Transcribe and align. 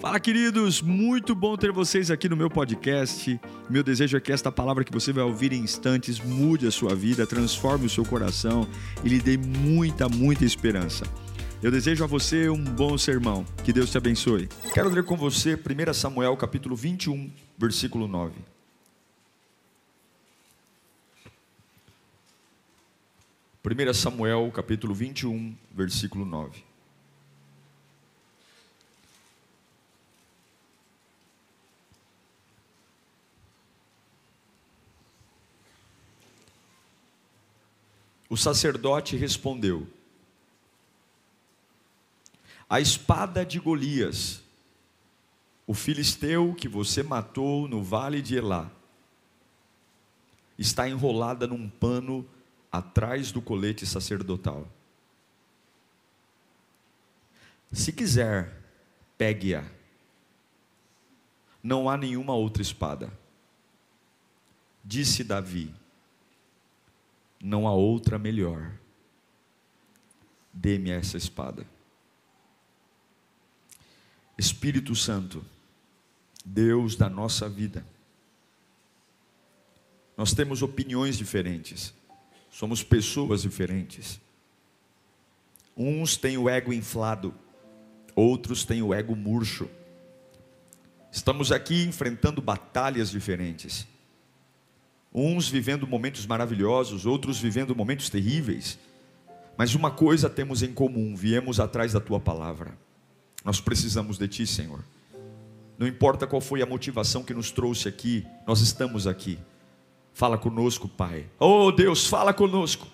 Fala, 0.00 0.20
queridos! 0.20 0.80
Muito 0.80 1.34
bom 1.34 1.56
ter 1.56 1.72
vocês 1.72 2.08
aqui 2.08 2.28
no 2.28 2.36
meu 2.36 2.48
podcast. 2.48 3.40
Meu 3.68 3.82
desejo 3.82 4.16
é 4.16 4.20
que 4.20 4.30
esta 4.30 4.52
palavra 4.52 4.84
que 4.84 4.92
você 4.92 5.12
vai 5.12 5.24
ouvir 5.24 5.52
em 5.52 5.58
instantes 5.58 6.20
mude 6.20 6.68
a 6.68 6.70
sua 6.70 6.94
vida, 6.94 7.26
transforme 7.26 7.86
o 7.86 7.90
seu 7.90 8.04
coração 8.04 8.64
e 9.02 9.08
lhe 9.08 9.18
dê 9.18 9.36
muita, 9.36 10.08
muita 10.08 10.44
esperança. 10.44 11.04
Eu 11.60 11.72
desejo 11.72 12.04
a 12.04 12.06
você 12.06 12.48
um 12.48 12.62
bom 12.62 12.96
sermão. 12.96 13.44
Que 13.64 13.72
Deus 13.72 13.90
te 13.90 13.98
abençoe. 13.98 14.48
Quero 14.72 14.88
ler 14.88 15.02
com 15.02 15.16
você 15.16 15.56
1 15.56 15.92
Samuel 15.92 16.36
capítulo 16.36 16.76
21, 16.76 17.28
versículo 17.58 18.06
9. 18.06 18.34
Primeira 23.60 23.92
Samuel 23.92 24.48
capítulo 24.52 24.94
21, 24.94 25.56
versículo 25.74 26.24
9. 26.24 26.67
O 38.28 38.36
sacerdote 38.36 39.16
respondeu: 39.16 39.88
A 42.68 42.80
espada 42.80 43.44
de 43.44 43.58
Golias, 43.58 44.42
o 45.66 45.72
filisteu 45.72 46.54
que 46.54 46.68
você 46.68 47.02
matou 47.02 47.66
no 47.66 47.82
vale 47.82 48.20
de 48.20 48.36
Elá, 48.36 48.70
está 50.58 50.88
enrolada 50.88 51.46
num 51.46 51.68
pano 51.68 52.28
atrás 52.70 53.32
do 53.32 53.40
colete 53.40 53.86
sacerdotal. 53.86 54.68
Se 57.72 57.92
quiser, 57.92 58.54
pegue-a. 59.16 59.64
Não 61.62 61.88
há 61.88 61.96
nenhuma 61.96 62.34
outra 62.34 62.62
espada. 62.62 63.12
Disse 64.84 65.22
Davi: 65.22 65.74
não 67.40 67.66
há 67.66 67.72
outra 67.72 68.18
melhor. 68.18 68.72
Dê-me 70.52 70.90
essa 70.90 71.16
espada. 71.16 71.66
Espírito 74.36 74.94
Santo, 74.94 75.44
Deus 76.44 76.96
da 76.96 77.08
nossa 77.08 77.48
vida. 77.48 77.84
Nós 80.16 80.32
temos 80.32 80.62
opiniões 80.62 81.16
diferentes, 81.16 81.94
somos 82.50 82.82
pessoas 82.82 83.42
diferentes. 83.42 84.20
Uns 85.76 86.16
têm 86.16 86.36
o 86.36 86.48
ego 86.48 86.72
inflado, 86.72 87.32
outros 88.14 88.64
têm 88.64 88.82
o 88.82 88.92
ego 88.92 89.14
murcho. 89.14 89.68
Estamos 91.12 91.52
aqui 91.52 91.84
enfrentando 91.84 92.42
batalhas 92.42 93.10
diferentes. 93.10 93.86
Uns 95.12 95.48
vivendo 95.48 95.86
momentos 95.86 96.26
maravilhosos, 96.26 97.06
outros 97.06 97.40
vivendo 97.40 97.74
momentos 97.74 98.10
terríveis. 98.10 98.78
Mas 99.56 99.74
uma 99.74 99.90
coisa 99.90 100.28
temos 100.30 100.62
em 100.62 100.72
comum: 100.72 101.16
viemos 101.16 101.58
atrás 101.58 101.92
da 101.92 102.00
tua 102.00 102.20
palavra. 102.20 102.76
Nós 103.44 103.60
precisamos 103.60 104.18
de 104.18 104.28
ti, 104.28 104.46
Senhor. 104.46 104.84
Não 105.78 105.86
importa 105.86 106.26
qual 106.26 106.40
foi 106.40 106.60
a 106.60 106.66
motivação 106.66 107.22
que 107.22 107.32
nos 107.32 107.50
trouxe 107.50 107.88
aqui, 107.88 108.26
nós 108.46 108.60
estamos 108.60 109.06
aqui. 109.06 109.38
Fala 110.12 110.36
conosco, 110.36 110.88
Pai. 110.88 111.26
Oh 111.38 111.70
Deus, 111.70 112.06
fala 112.06 112.34
conosco. 112.34 112.88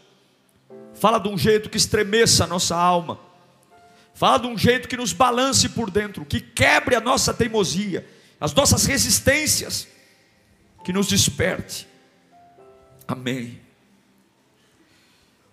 Fala 0.92 1.18
de 1.18 1.28
um 1.28 1.36
jeito 1.36 1.70
que 1.70 1.78
estremeça 1.78 2.44
a 2.44 2.46
nossa 2.46 2.76
alma. 2.76 3.18
Fala 4.12 4.38
de 4.38 4.46
um 4.46 4.56
jeito 4.56 4.86
que 4.86 4.96
nos 4.96 5.12
balance 5.12 5.68
por 5.70 5.90
dentro, 5.90 6.24
que 6.24 6.40
quebre 6.40 6.94
a 6.94 7.00
nossa 7.00 7.34
teimosia, 7.34 8.06
as 8.40 8.54
nossas 8.54 8.84
resistências, 8.84 9.88
que 10.84 10.92
nos 10.92 11.08
desperte. 11.08 11.88
Amém. 13.06 13.60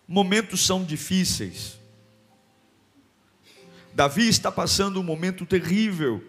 Momentos 0.07 0.66
são 0.66 0.84
difíceis. 0.84 1.79
Davi 3.94 4.28
está 4.28 4.51
passando 4.51 5.00
um 5.00 5.03
momento 5.03 5.45
terrível. 5.45 6.23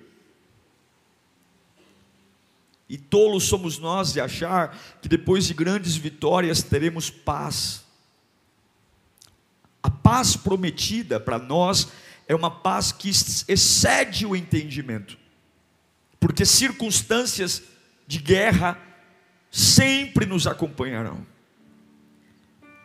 E 2.88 2.99
tolos 2.99 3.44
somos 3.44 3.78
nós 3.78 4.12
de 4.12 4.21
achar 4.21 4.77
que 5.00 5.09
depois 5.09 5.47
de 5.47 5.55
grandes 5.55 5.97
vitórias 5.97 6.62
teremos 6.62 7.09
paz. 7.09 7.84
A 9.82 9.91
paz 9.91 10.37
prometida 10.37 11.19
para 11.19 11.38
nós 11.38 11.88
é 12.28 12.34
uma 12.34 12.50
paz 12.50 12.93
que 12.93 13.09
excede 13.09 14.27
o 14.27 14.37
entendimento, 14.37 15.19
porque 16.21 16.44
circunstâncias 16.44 17.62
de 18.06 18.19
guerra 18.19 18.78
sempre 19.53 20.25
nos 20.25 20.47
acompanharão. 20.47 21.27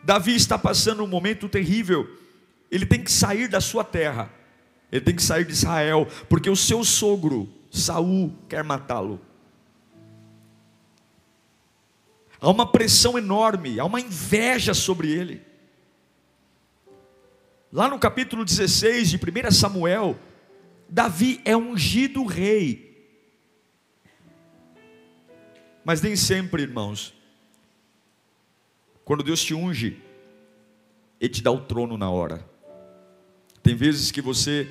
Davi 0.04 0.36
está 0.36 0.58
passando 0.58 1.02
um 1.02 1.08
momento 1.08 1.48
terrível, 1.48 2.08
ele 2.70 2.86
tem 2.86 3.02
que 3.02 3.12
sair 3.12 3.48
da 3.48 3.62
sua 3.62 3.86
terra, 3.86 4.30
ele 4.92 5.02
tem 5.02 5.16
que 5.16 5.24
sair 5.24 5.46
de 5.46 5.54
Israel, 5.54 6.08
porque 6.28 6.50
o 6.50 6.56
seu 6.56 6.84
sogro, 6.84 7.50
Saul, 7.72 8.34
quer 8.50 8.64
matá-lo. 8.64 9.22
Há 12.40 12.50
uma 12.50 12.70
pressão 12.70 13.18
enorme, 13.18 13.80
há 13.80 13.86
uma 13.86 14.00
inveja 14.00 14.74
sobre 14.74 15.10
ele. 15.10 15.42
Lá 17.72 17.90
no 17.90 17.98
capítulo 17.98 18.46
16 18.46 19.10
de 19.10 19.18
1 19.18 19.52
Samuel, 19.52 20.18
Davi 20.90 21.42
é 21.44 21.56
ungido 21.56 22.24
rei. 22.26 22.87
Mas 25.88 26.02
nem 26.02 26.18
sempre, 26.18 26.64
irmãos, 26.64 27.14
quando 29.06 29.24
Deus 29.24 29.42
te 29.42 29.54
unge, 29.54 29.98
Ele 31.18 31.30
te 31.30 31.42
dá 31.42 31.50
o 31.50 31.62
trono 31.62 31.98
na 31.98 32.10
hora. 32.10 32.46
Tem 33.64 33.74
vezes 33.74 34.12
que 34.12 34.22
você 34.22 34.68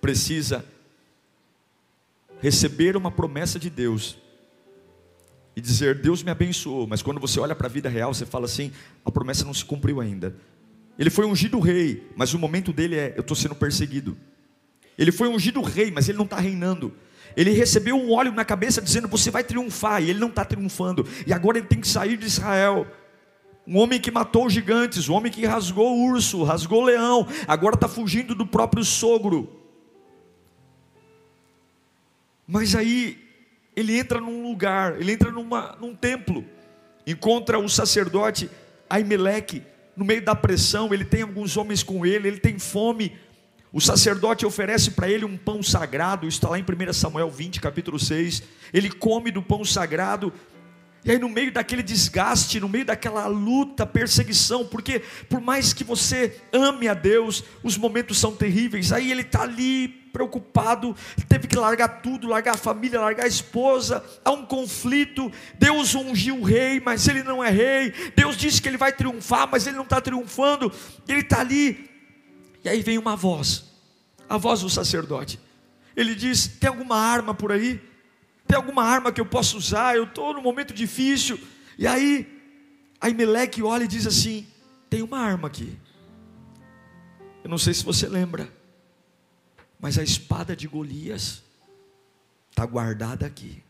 precisa 0.00 0.64
receber 2.40 2.96
uma 2.96 3.10
promessa 3.10 3.58
de 3.58 3.68
Deus 3.68 4.16
e 5.54 5.60
dizer: 5.60 6.00
Deus 6.00 6.22
me 6.22 6.30
abençoou, 6.30 6.86
mas 6.86 7.02
quando 7.02 7.20
você 7.20 7.38
olha 7.38 7.54
para 7.54 7.66
a 7.66 7.70
vida 7.70 7.90
real, 7.90 8.14
você 8.14 8.24
fala 8.24 8.46
assim: 8.46 8.72
a 9.04 9.10
promessa 9.10 9.44
não 9.44 9.52
se 9.52 9.66
cumpriu 9.66 10.00
ainda. 10.00 10.34
Ele 10.98 11.10
foi 11.10 11.26
ungido 11.26 11.60
rei, 11.60 12.10
mas 12.16 12.32
o 12.32 12.38
momento 12.38 12.72
dele 12.72 12.96
é: 12.96 13.12
eu 13.14 13.20
estou 13.20 13.36
sendo 13.36 13.54
perseguido. 13.54 14.16
Ele 14.96 15.12
foi 15.12 15.28
ungido 15.28 15.60
rei, 15.60 15.90
mas 15.90 16.08
ele 16.08 16.16
não 16.16 16.24
está 16.24 16.40
reinando. 16.40 16.94
Ele 17.38 17.52
recebeu 17.52 17.94
um 17.94 18.10
óleo 18.12 18.32
na 18.32 18.44
cabeça 18.44 18.82
dizendo: 18.82 19.06
Você 19.06 19.30
vai 19.30 19.44
triunfar, 19.44 20.02
e 20.02 20.10
ele 20.10 20.18
não 20.18 20.26
está 20.26 20.44
triunfando, 20.44 21.06
e 21.24 21.32
agora 21.32 21.58
ele 21.58 21.68
tem 21.68 21.80
que 21.80 21.86
sair 21.86 22.16
de 22.16 22.26
Israel. 22.26 22.84
Um 23.64 23.78
homem 23.78 24.00
que 24.00 24.10
matou 24.10 24.50
gigantes, 24.50 25.08
um 25.08 25.14
homem 25.14 25.30
que 25.30 25.46
rasgou 25.46 25.96
o 25.96 26.04
urso, 26.08 26.42
rasgou 26.42 26.82
o 26.82 26.86
leão, 26.86 27.28
agora 27.46 27.76
está 27.76 27.86
fugindo 27.86 28.34
do 28.34 28.44
próprio 28.44 28.82
sogro. 28.82 29.48
Mas 32.44 32.74
aí 32.74 33.16
ele 33.76 33.96
entra 33.96 34.20
num 34.20 34.42
lugar, 34.42 35.00
ele 35.00 35.12
entra 35.12 35.30
numa, 35.30 35.76
num 35.80 35.94
templo, 35.94 36.44
encontra 37.06 37.56
o 37.56 37.68
sacerdote 37.68 38.50
Aimeleque, 38.90 39.62
no 39.94 40.04
meio 40.04 40.22
da 40.24 40.34
pressão, 40.34 40.92
ele 40.92 41.04
tem 41.04 41.22
alguns 41.22 41.56
homens 41.56 41.84
com 41.84 42.04
ele, 42.04 42.26
ele 42.26 42.40
tem 42.40 42.58
fome, 42.58 43.16
o 43.72 43.80
sacerdote 43.80 44.46
oferece 44.46 44.92
para 44.92 45.10
ele 45.10 45.24
um 45.24 45.36
pão 45.36 45.62
sagrado, 45.62 46.26
está 46.26 46.48
lá 46.48 46.58
em 46.58 46.62
1 46.62 46.92
Samuel 46.92 47.30
20, 47.30 47.60
capítulo 47.60 47.98
6. 47.98 48.42
Ele 48.72 48.90
come 48.90 49.30
do 49.30 49.42
pão 49.42 49.64
sagrado, 49.64 50.32
e 51.04 51.12
aí, 51.12 51.18
no 51.18 51.28
meio 51.28 51.52
daquele 51.52 51.82
desgaste, 51.82 52.60
no 52.60 52.68
meio 52.68 52.84
daquela 52.84 53.26
luta, 53.26 53.86
perseguição, 53.86 54.66
porque 54.66 55.00
por 55.28 55.40
mais 55.40 55.72
que 55.72 55.84
você 55.84 56.40
ame 56.52 56.88
a 56.88 56.94
Deus, 56.94 57.44
os 57.62 57.76
momentos 57.76 58.18
são 58.18 58.34
terríveis. 58.34 58.92
Aí 58.92 59.10
ele 59.10 59.22
está 59.22 59.42
ali 59.42 59.88
preocupado, 59.88 60.96
teve 61.28 61.46
que 61.46 61.56
largar 61.56 62.02
tudo, 62.02 62.26
largar 62.26 62.56
a 62.56 62.58
família, 62.58 63.00
largar 63.00 63.24
a 63.24 63.28
esposa. 63.28 64.04
Há 64.24 64.32
um 64.32 64.44
conflito. 64.44 65.30
Deus 65.58 65.94
ungiu 65.94 66.40
o 66.40 66.44
rei, 66.44 66.80
mas 66.80 67.06
ele 67.06 67.22
não 67.22 67.42
é 67.42 67.48
rei. 67.48 67.92
Deus 68.16 68.36
disse 68.36 68.60
que 68.60 68.68
ele 68.68 68.76
vai 68.76 68.92
triunfar, 68.92 69.48
mas 69.50 69.66
ele 69.66 69.76
não 69.76 69.84
está 69.84 70.00
triunfando. 70.00 70.72
Ele 71.06 71.20
está 71.20 71.40
ali 71.40 71.88
e 72.64 72.68
aí 72.68 72.82
vem 72.82 72.98
uma 72.98 73.16
voz, 73.16 73.64
a 74.28 74.36
voz 74.36 74.60
do 74.60 74.70
sacerdote. 74.70 75.38
Ele 75.96 76.14
diz: 76.14 76.46
Tem 76.46 76.68
alguma 76.68 76.96
arma 76.96 77.34
por 77.34 77.52
aí? 77.52 77.80
Tem 78.46 78.56
alguma 78.56 78.84
arma 78.84 79.12
que 79.12 79.20
eu 79.20 79.26
possa 79.26 79.56
usar? 79.56 79.96
Eu 79.96 80.04
estou 80.04 80.32
num 80.34 80.42
momento 80.42 80.72
difícil. 80.72 81.38
E 81.76 81.86
aí, 81.86 82.26
aí 83.00 83.14
Meleque 83.14 83.62
olha 83.62 83.84
e 83.84 83.88
diz 83.88 84.06
assim: 84.06 84.46
Tem 84.88 85.02
uma 85.02 85.18
arma 85.18 85.48
aqui. 85.48 85.78
Eu 87.42 87.50
não 87.50 87.58
sei 87.58 87.72
se 87.74 87.84
você 87.84 88.08
lembra, 88.08 88.52
mas 89.78 89.98
a 89.98 90.02
espada 90.02 90.54
de 90.54 90.66
Golias 90.66 91.42
está 92.50 92.66
guardada 92.66 93.24
aqui. 93.26 93.62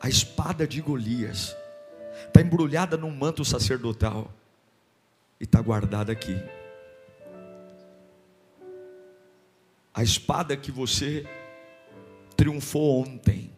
A 0.00 0.08
espada 0.08 0.66
de 0.66 0.80
Golias 0.80 1.54
está 2.26 2.40
embrulhada 2.40 2.96
num 2.96 3.14
manto 3.14 3.44
sacerdotal 3.44 4.32
e 5.42 5.44
está 5.44 5.60
guardada 5.60 6.10
aqui. 6.10 6.40
a 9.94 10.02
espada 10.02 10.56
que 10.56 10.72
você 10.72 11.26
triunfou 12.36 13.02
ontem. 13.02 13.52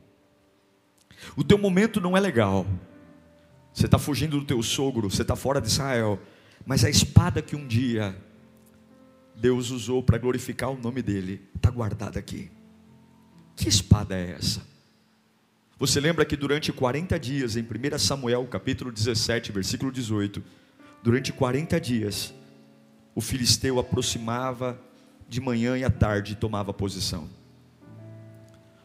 O 1.36 1.44
teu 1.44 1.56
momento 1.56 2.00
não 2.00 2.16
é 2.16 2.20
legal. 2.20 2.66
Você 3.72 3.86
está 3.86 3.98
fugindo 3.98 4.38
do 4.38 4.44
teu 4.44 4.62
sogro, 4.62 5.10
você 5.10 5.22
está 5.22 5.36
fora 5.36 5.60
de 5.60 5.68
Israel. 5.68 6.20
Mas 6.66 6.84
a 6.84 6.90
espada 6.90 7.40
que 7.40 7.54
um 7.54 7.66
dia 7.66 8.16
Deus 9.36 9.70
usou 9.70 10.02
para 10.02 10.18
glorificar 10.18 10.70
o 10.70 10.78
nome 10.78 11.02
dele 11.02 11.40
está 11.54 11.70
guardada 11.70 12.18
aqui. 12.18 12.50
Que 13.56 13.68
espada 13.68 14.16
é 14.16 14.32
essa? 14.32 14.62
Você 15.78 16.00
lembra 16.00 16.24
que 16.24 16.36
durante 16.36 16.72
40 16.72 17.18
dias, 17.18 17.56
em 17.56 17.62
1 17.62 17.98
Samuel 17.98 18.46
capítulo 18.46 18.92
17, 18.92 19.52
versículo 19.52 19.90
18, 19.90 20.42
durante 21.04 21.34
40 21.34 21.78
dias, 21.78 22.32
o 23.14 23.20
filisteu 23.20 23.78
aproximava 23.78 24.80
de 25.28 25.38
manhã 25.38 25.76
e 25.76 25.84
à 25.84 25.90
tarde 25.90 26.32
e 26.32 26.34
tomava 26.34 26.72
posição. 26.72 27.28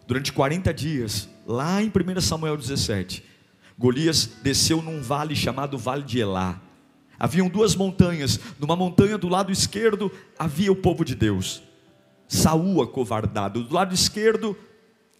Durante 0.05 0.33
40 0.33 0.73
dias, 0.73 1.29
lá 1.47 1.81
em 1.81 1.87
1 1.87 2.19
Samuel 2.19 2.57
17, 2.57 3.23
Golias 3.77 4.29
desceu 4.43 4.81
num 4.81 5.01
vale 5.01 5.33
chamado 5.33 5.77
Vale 5.77 6.03
de 6.03 6.19
Elá. 6.19 6.59
Haviam 7.17 7.47
duas 7.47 7.73
montanhas, 7.73 8.37
numa 8.59 8.75
montanha 8.75 9.17
do 9.17 9.29
lado 9.29 9.49
esquerdo 9.49 10.11
havia 10.37 10.73
o 10.73 10.75
povo 10.75 11.05
de 11.05 11.15
Deus, 11.15 11.63
Saúl 12.27 12.81
acovardado, 12.81 13.63
do 13.63 13.73
lado 13.73 13.95
esquerdo 13.95 14.57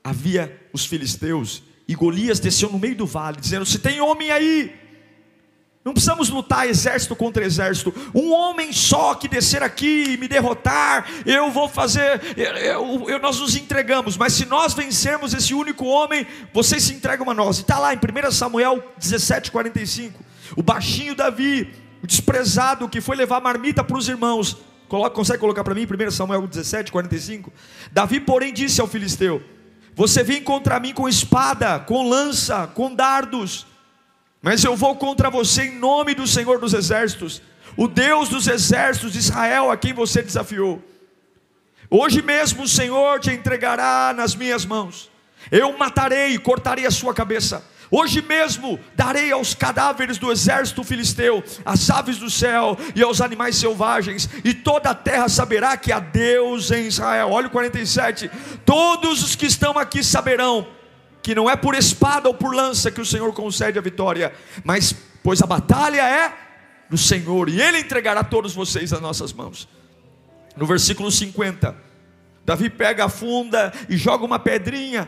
havia 0.04 0.70
os 0.74 0.86
filisteus, 0.86 1.64
e 1.88 1.96
Golias 1.96 2.42
desceu 2.42 2.70
no 2.70 2.78
meio 2.78 2.98
do 2.98 3.06
vale, 3.06 3.40
dizendo: 3.40 3.66
Se 3.66 3.80
tem 3.80 4.02
homem 4.02 4.32
aí, 4.32 4.89
não 5.84 5.94
precisamos 5.94 6.30
lutar 6.30 6.68
exército 6.68 7.16
contra 7.16 7.46
exército. 7.46 7.94
Um 8.14 8.34
homem 8.34 8.74
só 8.74 9.16
que 9.16 9.30
descer 9.30 9.64
aqui 9.64 10.04
e 10.10 10.18
me 10.18 10.28
derrotar, 10.28 11.08
eu 11.26 11.50
vou 11.52 11.70
fazer. 11.70 12.22
Eu, 12.36 13.08
eu, 13.08 13.20
nós 13.20 13.40
nos 13.40 13.56
entregamos. 13.56 14.18
Mas 14.18 14.34
se 14.34 14.46
nós 14.46 14.74
vencermos 14.74 15.34
esse 15.34 15.54
único 15.54 15.86
homem, 15.86 16.28
vocês 16.54 16.84
se 16.84 16.94
entregam 16.94 17.30
a 17.30 17.34
nós. 17.34 17.60
E 17.60 17.62
está 17.62 17.80
lá 17.80 17.94
em 17.94 17.98
1 17.98 18.32
Samuel 18.32 18.84
17,45. 19.00 20.16
O 20.58 20.62
baixinho 20.62 21.16
Davi, 21.16 21.74
o 22.04 22.08
desprezado 22.08 22.90
que 22.90 23.00
foi 23.00 23.16
levar 23.16 23.40
marmita 23.40 23.82
para 23.82 23.98
os 23.98 24.10
irmãos. 24.10 24.58
Coloca, 24.90 25.12
consegue 25.12 25.40
colocar 25.40 25.64
para 25.64 25.74
mim 25.76 25.88
1 25.88 26.12
Samuel 26.12 26.46
17,45? 26.46 27.46
Davi, 27.90 28.20
porém, 28.20 28.54
disse 28.54 28.82
ao 28.82 28.88
filisteu: 28.88 29.42
Você 29.96 30.24
vem 30.24 30.44
contra 30.44 30.78
mim 30.78 30.94
com 30.94 31.08
espada, 31.08 31.80
com 31.80 32.10
lança, 32.10 32.68
com 32.68 32.94
dardos 32.94 33.69
mas 34.42 34.64
eu 34.64 34.76
vou 34.76 34.96
contra 34.96 35.30
você 35.30 35.64
em 35.64 35.76
nome 35.76 36.16
do 36.16 36.26
Senhor 36.26 36.60
dos 36.60 36.74
Exércitos, 36.74 37.42
o 37.76 37.88
Deus 37.88 38.30
dos 38.30 38.48
exércitos 38.48 39.14
de 39.14 39.20
Israel, 39.20 39.72
a 39.72 39.78
quem 39.78 39.94
você 39.94 40.22
desafiou. 40.22 40.84
Hoje 41.90 42.22
mesmo 42.22 42.64
o 42.64 42.68
Senhor 42.68 43.20
te 43.20 43.32
entregará 43.32 44.14
nas 44.14 44.36
minhas 44.36 44.66
mãos. 44.66 45.10
Eu 45.52 45.78
matarei 45.78 46.34
e 46.34 46.38
cortarei 46.38 46.86
a 46.86 46.92
sua 46.92 47.14
cabeça. 47.14 47.64
Hoje 47.92 48.22
mesmo 48.22 48.80
darei 48.96 49.32
aos 49.32 49.56
cadáveres 49.56 50.20
do 50.20 50.32
exército 50.32 50.84
filisteu, 50.84 51.44
às 51.66 51.90
aves 51.90 52.18
do 52.18 52.30
céu 52.30 52.78
e 52.94 53.02
aos 53.02 53.20
animais 53.20 53.56
selvagens, 53.56 54.30
e 54.44 54.54
toda 54.54 54.92
a 54.92 54.96
terra 54.96 55.28
saberá 55.28 55.76
que 55.76 55.92
há 55.92 56.00
Deus 56.00 56.70
em 56.70 56.86
Israel. 56.86 57.32
Olha 57.32 57.48
o 57.48 57.52
47. 57.52 58.30
Todos 58.64 59.24
os 59.24 59.36
que 59.36 59.48
estão 59.48 59.78
aqui 59.78 60.04
saberão 60.04 60.68
que 61.22 61.36
não 61.36 61.50
é 61.50 61.56
por 61.56 61.76
espada 61.76 62.28
ou 62.28 62.34
por 62.34 62.56
lança 62.56 62.92
que 62.92 63.02
o 63.02 63.06
Senhor 63.06 63.32
concede 63.34 63.78
a 63.78 63.82
vitória, 63.82 64.34
mas 64.64 64.94
pois 65.24 65.42
a 65.42 65.46
batalha 65.46 66.02
é 66.02 66.34
do 66.90 66.98
Senhor 66.98 67.50
e 67.50 67.62
Ele 67.62 67.80
entregará 67.80 68.24
todos 68.24 68.54
vocês 68.54 68.94
às 68.94 69.02
nossas 69.02 69.34
mãos. 69.34 69.68
No 70.56 70.66
versículo 70.66 71.12
50, 71.12 71.76
Davi 72.46 72.70
pega 72.70 73.06
a 73.06 73.10
funda 73.10 73.72
e 73.88 73.96
joga 73.96 74.26
uma 74.26 74.40
pedrinha. 74.40 75.08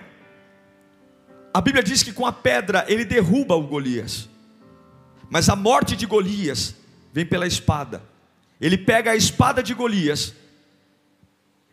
A 1.53 1.59
Bíblia 1.59 1.83
diz 1.83 2.03
que 2.03 2.13
com 2.13 2.25
a 2.25 2.31
pedra 2.31 2.85
ele 2.87 3.03
derruba 3.03 3.55
o 3.55 3.63
Golias, 3.63 4.29
mas 5.29 5.49
a 5.49 5.55
morte 5.55 5.95
de 5.95 6.05
Golias 6.05 6.75
vem 7.11 7.25
pela 7.25 7.45
espada. 7.45 8.01
Ele 8.59 8.77
pega 8.77 9.11
a 9.11 9.15
espada 9.15 9.61
de 9.61 9.73
Golias 9.73 10.33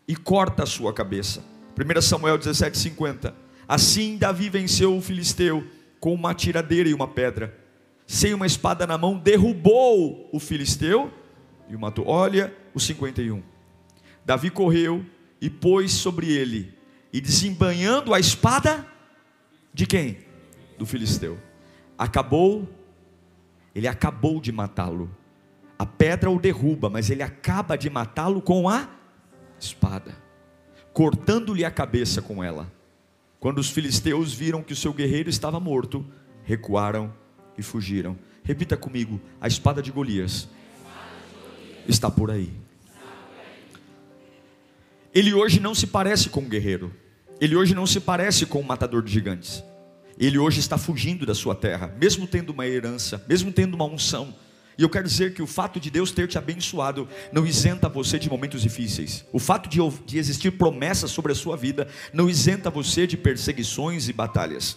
e 0.08 0.16
corta 0.16 0.62
a 0.62 0.66
sua 0.66 0.92
cabeça. 0.92 1.44
1 1.76 2.00
Samuel 2.00 2.38
17:50. 2.38 3.34
Assim 3.68 4.16
Davi 4.16 4.48
venceu 4.48 4.96
o 4.96 5.02
filisteu 5.02 5.62
com 6.00 6.14
uma 6.14 6.34
tiradeira 6.34 6.88
e 6.88 6.94
uma 6.94 7.06
pedra. 7.06 7.54
Sem 8.06 8.32
uma 8.32 8.46
espada 8.46 8.86
na 8.86 8.96
mão, 8.96 9.18
derrubou 9.18 10.30
o 10.32 10.40
filisteu 10.40 11.12
e 11.68 11.76
o 11.76 11.78
matou. 11.78 12.06
Olha 12.08 12.56
o 12.74 12.80
51. 12.80 13.42
Davi 14.24 14.48
correu 14.48 15.04
e 15.38 15.50
pôs 15.50 15.92
sobre 15.92 16.32
ele, 16.32 16.74
e 17.12 17.20
desembanhando 17.20 18.12
a 18.12 18.18
espada 18.18 18.86
de 19.72 19.86
quem? 19.86 20.18
Do 20.76 20.84
filisteu. 20.84 21.38
Acabou, 21.96 22.68
ele 23.74 23.86
acabou 23.86 24.40
de 24.40 24.50
matá-lo. 24.50 25.14
A 25.78 25.86
pedra 25.86 26.30
o 26.30 26.40
derruba, 26.40 26.90
mas 26.90 27.08
ele 27.08 27.22
acaba 27.22 27.76
de 27.76 27.88
matá-lo 27.88 28.42
com 28.42 28.68
a 28.68 28.88
espada, 29.60 30.16
cortando-lhe 30.92 31.64
a 31.64 31.70
cabeça 31.70 32.20
com 32.20 32.42
ela. 32.42 32.77
Quando 33.40 33.58
os 33.58 33.70
filisteus 33.70 34.32
viram 34.32 34.62
que 34.62 34.72
o 34.72 34.76
seu 34.76 34.92
guerreiro 34.92 35.30
estava 35.30 35.60
morto, 35.60 36.04
recuaram 36.44 37.12
e 37.56 37.62
fugiram. 37.62 38.18
Repita 38.42 38.76
comigo: 38.76 39.20
a 39.40 39.46
espada 39.46 39.82
de 39.82 39.92
Golias 39.92 40.48
está 41.86 42.10
por 42.10 42.30
aí. 42.30 42.50
Ele 45.14 45.32
hoje 45.32 45.60
não 45.60 45.74
se 45.74 45.86
parece 45.86 46.28
com 46.28 46.40
um 46.40 46.48
guerreiro. 46.48 46.94
Ele 47.40 47.54
hoje 47.54 47.74
não 47.74 47.86
se 47.86 48.00
parece 48.00 48.44
com 48.46 48.60
um 48.60 48.64
matador 48.64 49.02
de 49.02 49.12
gigantes. 49.12 49.62
Ele 50.18 50.38
hoje 50.38 50.58
está 50.58 50.76
fugindo 50.76 51.24
da 51.24 51.34
sua 51.34 51.54
terra, 51.54 51.94
mesmo 51.98 52.26
tendo 52.26 52.50
uma 52.50 52.66
herança, 52.66 53.24
mesmo 53.28 53.52
tendo 53.52 53.74
uma 53.74 53.84
unção 53.84 54.34
e 54.78 54.82
eu 54.82 54.88
quero 54.88 55.08
dizer 55.08 55.34
que 55.34 55.42
o 55.42 55.46
fato 55.46 55.80
de 55.80 55.90
Deus 55.90 56.12
ter 56.12 56.28
te 56.28 56.38
abençoado 56.38 57.08
não 57.32 57.44
isenta 57.44 57.88
você 57.88 58.16
de 58.16 58.30
momentos 58.30 58.62
difíceis. 58.62 59.24
O 59.32 59.40
fato 59.40 59.68
de, 59.68 59.80
de 60.06 60.18
existir 60.18 60.52
promessas 60.52 61.10
sobre 61.10 61.32
a 61.32 61.34
sua 61.34 61.56
vida 61.56 61.88
não 62.12 62.30
isenta 62.30 62.70
você 62.70 63.04
de 63.04 63.16
perseguições 63.16 64.08
e 64.08 64.12
batalhas. 64.12 64.76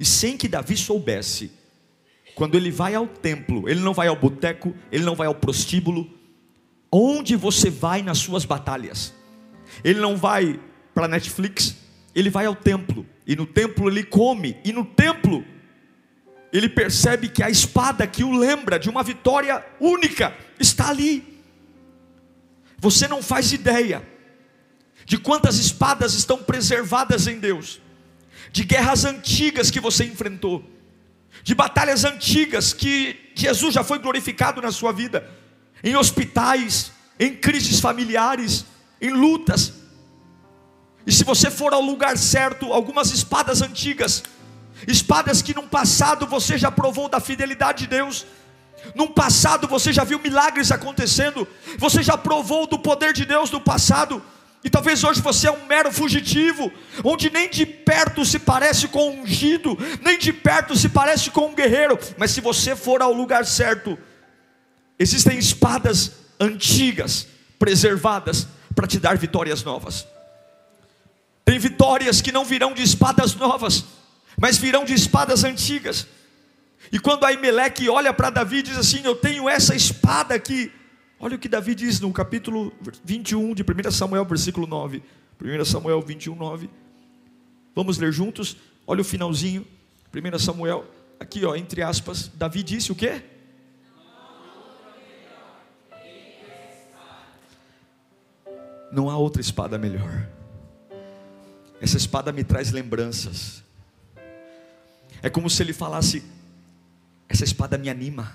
E 0.00 0.04
sem 0.04 0.34
que 0.38 0.48
Davi 0.48 0.78
soubesse, 0.78 1.50
quando 2.34 2.56
ele 2.56 2.70
vai 2.70 2.94
ao 2.94 3.06
templo, 3.06 3.68
ele 3.68 3.80
não 3.80 3.92
vai 3.92 4.08
ao 4.08 4.16
boteco, 4.16 4.74
ele 4.90 5.04
não 5.04 5.14
vai 5.14 5.26
ao 5.26 5.34
prostíbulo, 5.34 6.08
onde 6.90 7.36
você 7.36 7.68
vai 7.68 8.00
nas 8.00 8.16
suas 8.16 8.46
batalhas? 8.46 9.12
Ele 9.84 10.00
não 10.00 10.16
vai 10.16 10.58
para 10.94 11.06
Netflix, 11.06 11.76
ele 12.14 12.30
vai 12.30 12.46
ao 12.46 12.54
templo, 12.54 13.04
e 13.26 13.36
no 13.36 13.44
templo 13.44 13.90
ele 13.90 14.04
come, 14.04 14.56
e 14.64 14.72
no 14.72 14.86
templo 14.86 15.44
ele 16.52 16.68
percebe 16.68 17.28
que 17.28 17.42
a 17.42 17.50
espada 17.50 18.06
que 18.06 18.24
o 18.24 18.32
lembra 18.32 18.78
de 18.78 18.88
uma 18.88 19.02
vitória 19.02 19.64
única 19.78 20.36
está 20.58 20.88
ali. 20.88 21.42
Você 22.78 23.06
não 23.06 23.22
faz 23.22 23.52
ideia 23.52 24.02
de 25.04 25.18
quantas 25.18 25.58
espadas 25.58 26.14
estão 26.14 26.38
preservadas 26.42 27.26
em 27.26 27.38
Deus, 27.38 27.80
de 28.52 28.64
guerras 28.64 29.04
antigas 29.04 29.70
que 29.70 29.80
você 29.80 30.04
enfrentou, 30.04 30.64
de 31.42 31.54
batalhas 31.54 32.04
antigas 32.04 32.72
que 32.72 33.32
Jesus 33.34 33.74
já 33.74 33.84
foi 33.84 33.98
glorificado 33.98 34.60
na 34.60 34.70
sua 34.70 34.92
vida, 34.92 35.28
em 35.82 35.96
hospitais, 35.96 36.92
em 37.18 37.34
crises 37.34 37.80
familiares, 37.80 38.64
em 39.00 39.10
lutas. 39.10 39.74
E 41.06 41.12
se 41.12 41.24
você 41.24 41.50
for 41.50 41.72
ao 41.72 41.80
lugar 41.80 42.16
certo, 42.16 42.72
algumas 42.72 43.10
espadas 43.10 43.62
antigas 43.62 44.22
espadas 44.86 45.42
que 45.42 45.54
num 45.54 45.66
passado 45.66 46.26
você 46.26 46.56
já 46.56 46.70
provou 46.70 47.08
da 47.08 47.20
fidelidade 47.20 47.84
de 47.84 47.86
Deus, 47.88 48.26
num 48.94 49.08
passado 49.08 49.66
você 49.66 49.92
já 49.92 50.04
viu 50.04 50.18
milagres 50.18 50.70
acontecendo, 50.70 51.46
você 51.76 52.02
já 52.02 52.16
provou 52.16 52.66
do 52.66 52.78
poder 52.78 53.12
de 53.12 53.24
Deus 53.24 53.50
no 53.50 53.60
passado, 53.60 54.22
e 54.62 54.70
talvez 54.70 55.04
hoje 55.04 55.20
você 55.20 55.48
é 55.48 55.52
um 55.52 55.66
mero 55.66 55.92
fugitivo, 55.92 56.70
onde 57.04 57.30
nem 57.30 57.48
de 57.48 57.64
perto 57.64 58.24
se 58.24 58.38
parece 58.38 58.88
com 58.88 59.10
um 59.10 59.22
ungido, 59.22 59.76
nem 60.02 60.18
de 60.18 60.32
perto 60.32 60.76
se 60.76 60.88
parece 60.88 61.30
com 61.30 61.46
um 61.46 61.54
guerreiro, 61.54 61.98
mas 62.16 62.30
se 62.30 62.40
você 62.40 62.74
for 62.74 63.00
ao 63.00 63.12
lugar 63.12 63.46
certo, 63.46 63.98
existem 64.98 65.38
espadas 65.38 66.12
antigas, 66.40 67.26
preservadas, 67.58 68.46
para 68.74 68.86
te 68.86 68.98
dar 68.98 69.16
vitórias 69.16 69.62
novas. 69.62 70.06
Tem 71.44 71.58
vitórias 71.58 72.20
que 72.20 72.30
não 72.30 72.44
virão 72.44 72.74
de 72.74 72.82
espadas 72.82 73.34
novas, 73.34 73.84
mas 74.40 74.56
virão 74.56 74.84
de 74.84 74.94
espadas 74.94 75.44
antigas. 75.44 76.06
E 76.92 76.98
quando 76.98 77.24
Aimeleque 77.24 77.88
olha 77.88 78.12
para 78.14 78.30
Davi 78.30 78.58
e 78.58 78.62
diz 78.62 78.78
assim: 78.78 79.00
Eu 79.04 79.14
tenho 79.14 79.48
essa 79.48 79.74
espada 79.74 80.34
aqui. 80.34 80.72
Olha 81.20 81.34
o 81.34 81.38
que 81.38 81.48
Davi 81.48 81.74
diz 81.74 81.98
no 82.00 82.12
capítulo 82.12 82.72
21 83.04 83.54
de 83.54 83.62
1 83.62 83.90
Samuel, 83.90 84.24
versículo 84.24 84.66
9. 84.66 85.02
1 85.42 85.64
Samuel 85.64 86.00
21, 86.00 86.34
9. 86.34 86.70
Vamos 87.74 87.98
ler 87.98 88.12
juntos. 88.12 88.56
Olha 88.86 89.00
o 89.00 89.04
finalzinho. 89.04 89.66
1 90.14 90.38
Samuel, 90.38 90.86
aqui 91.18 91.44
ó, 91.44 91.54
entre 91.54 91.82
aspas, 91.82 92.28
Davi 92.34 92.62
disse 92.62 92.92
o 92.92 92.94
quê? 92.94 93.22
Não 98.90 99.10
há 99.10 99.18
outra 99.18 99.42
espada 99.42 99.76
melhor. 99.76 100.26
Essa 101.80 101.96
espada 101.96 102.32
me 102.32 102.42
traz 102.42 102.72
lembranças. 102.72 103.62
É 105.22 105.28
como 105.28 105.48
se 105.48 105.62
ele 105.62 105.72
falasse: 105.72 106.22
essa 107.28 107.44
espada 107.44 107.76
me 107.76 107.88
anima. 107.88 108.32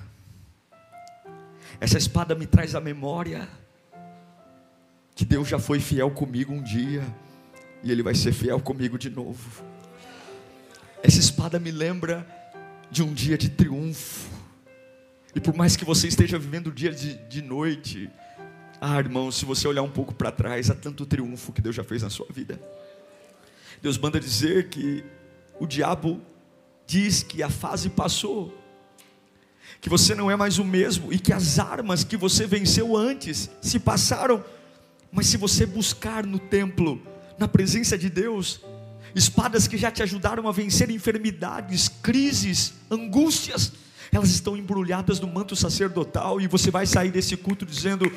Essa 1.79 1.97
espada 1.97 2.35
me 2.35 2.45
traz 2.45 2.75
a 2.75 2.79
memória 2.79 3.47
que 5.15 5.25
Deus 5.25 5.47
já 5.47 5.59
foi 5.59 5.79
fiel 5.79 6.11
comigo 6.11 6.53
um 6.53 6.61
dia 6.61 7.03
e 7.83 7.91
Ele 7.91 8.01
vai 8.01 8.15
ser 8.15 8.31
fiel 8.31 8.59
comigo 8.59 8.97
de 8.97 9.09
novo. 9.09 9.63
Essa 11.01 11.19
espada 11.19 11.59
me 11.59 11.71
lembra 11.71 12.25
de 12.89 13.03
um 13.03 13.13
dia 13.13 13.37
de 13.37 13.49
triunfo. 13.49 14.29
E 15.35 15.39
por 15.39 15.53
mais 15.55 15.75
que 15.75 15.83
você 15.83 16.07
esteja 16.07 16.39
vivendo 16.39 16.67
o 16.67 16.71
dia 16.71 16.91
de, 16.91 17.15
de 17.27 17.41
noite, 17.41 18.09
ah, 18.79 18.97
irmão, 18.99 19.31
se 19.31 19.45
você 19.45 19.67
olhar 19.67 19.81
um 19.81 19.89
pouco 19.89 20.13
para 20.13 20.31
trás, 20.31 20.69
há 20.69 20.75
tanto 20.75 21.05
triunfo 21.05 21.51
que 21.51 21.61
Deus 21.61 21.75
já 21.75 21.83
fez 21.83 22.03
na 22.03 22.09
sua 22.09 22.27
vida. 22.29 22.59
Deus 23.81 23.97
manda 23.97 24.19
dizer 24.19 24.69
que 24.69 25.03
o 25.59 25.67
diabo 25.67 26.21
diz 26.85 27.23
que 27.23 27.41
a 27.41 27.49
fase 27.49 27.89
passou, 27.89 28.57
que 29.81 29.89
você 29.89 30.15
não 30.15 30.31
é 30.31 30.35
mais 30.35 30.59
o 30.59 30.63
mesmo 30.63 31.11
e 31.11 31.19
que 31.19 31.33
as 31.33 31.59
armas 31.59 32.03
que 32.03 32.15
você 32.15 32.45
venceu 32.45 32.95
antes 32.95 33.49
se 33.61 33.79
passaram. 33.79 34.43
Mas 35.11 35.27
se 35.27 35.37
você 35.37 35.65
buscar 35.65 36.25
no 36.25 36.39
templo, 36.39 37.01
na 37.37 37.47
presença 37.47 37.97
de 37.97 38.09
Deus, 38.09 38.61
espadas 39.13 39.67
que 39.67 39.77
já 39.77 39.91
te 39.91 40.01
ajudaram 40.01 40.47
a 40.47 40.51
vencer 40.51 40.89
enfermidades, 40.89 41.87
crises, 41.87 42.73
angústias, 42.89 43.73
elas 44.11 44.29
estão 44.29 44.55
embrulhadas 44.55 45.19
no 45.19 45.27
manto 45.27 45.55
sacerdotal 45.55 46.39
e 46.39 46.47
você 46.47 46.71
vai 46.71 46.85
sair 46.85 47.11
desse 47.11 47.35
culto 47.35 47.65
dizendo: 47.65 48.11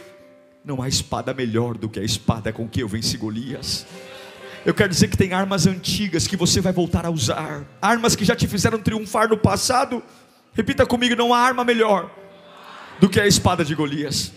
não 0.64 0.82
há 0.82 0.88
espada 0.88 1.32
melhor 1.32 1.76
do 1.76 1.88
que 1.88 1.98
a 1.98 2.04
espada 2.04 2.52
com 2.52 2.68
que 2.68 2.82
eu 2.82 2.88
venci 2.88 3.16
Golias. 3.16 3.86
Eu 4.66 4.74
quero 4.74 4.90
dizer 4.90 5.08
que 5.08 5.16
tem 5.16 5.32
armas 5.32 5.66
antigas 5.66 6.26
que 6.26 6.36
você 6.36 6.60
vai 6.60 6.72
voltar 6.72 7.06
a 7.06 7.10
usar, 7.10 7.64
armas 7.80 8.14
que 8.14 8.24
já 8.24 8.36
te 8.36 8.46
fizeram 8.46 8.78
triunfar 8.78 9.28
no 9.28 9.38
passado 9.38 10.02
Repita 10.56 10.86
comigo: 10.86 11.14
não 11.14 11.34
há 11.34 11.38
arma 11.38 11.62
melhor 11.62 12.10
do 12.98 13.08
que 13.08 13.20
a 13.20 13.26
espada 13.26 13.64
de 13.64 13.74
Golias. 13.74 14.32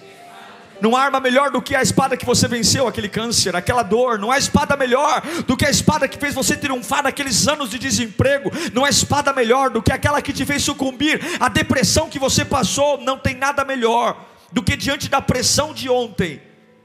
Não 0.82 0.96
há 0.96 1.04
arma 1.04 1.20
melhor 1.20 1.52
do 1.52 1.62
que 1.62 1.76
a 1.76 1.82
espada 1.82 2.16
que 2.16 2.26
você 2.26 2.48
venceu 2.48 2.88
aquele 2.88 3.10
câncer, 3.10 3.54
aquela 3.54 3.84
dor. 3.84 4.18
Não 4.18 4.32
há 4.32 4.38
espada 4.38 4.78
melhor 4.78 5.22
do 5.46 5.58
que 5.58 5.66
a 5.66 5.70
espada 5.70 6.08
que 6.08 6.18
fez 6.18 6.34
você 6.34 6.56
triunfar 6.56 7.04
naqueles 7.04 7.48
anos 7.50 7.70
de 7.70 7.78
desemprego. 7.78 8.50
Não 8.74 8.86
há 8.86 8.90
espada 8.90 9.34
melhor 9.34 9.70
do 9.70 9.82
que 9.82 9.92
aquela 9.92 10.22
que 10.22 10.32
te 10.32 10.46
fez 10.46 10.64
sucumbir 10.64 11.20
à 11.38 11.50
depressão 11.50 12.10
que 12.10 12.20
você 12.20 12.46
passou. 12.46 13.02
Não 13.02 13.18
tem 13.18 13.36
nada 13.36 13.66
melhor 13.66 14.26
do 14.54 14.64
que 14.64 14.78
diante 14.78 15.10
da 15.10 15.22
pressão 15.22 15.74
de 15.74 15.90
ontem, 15.90 16.42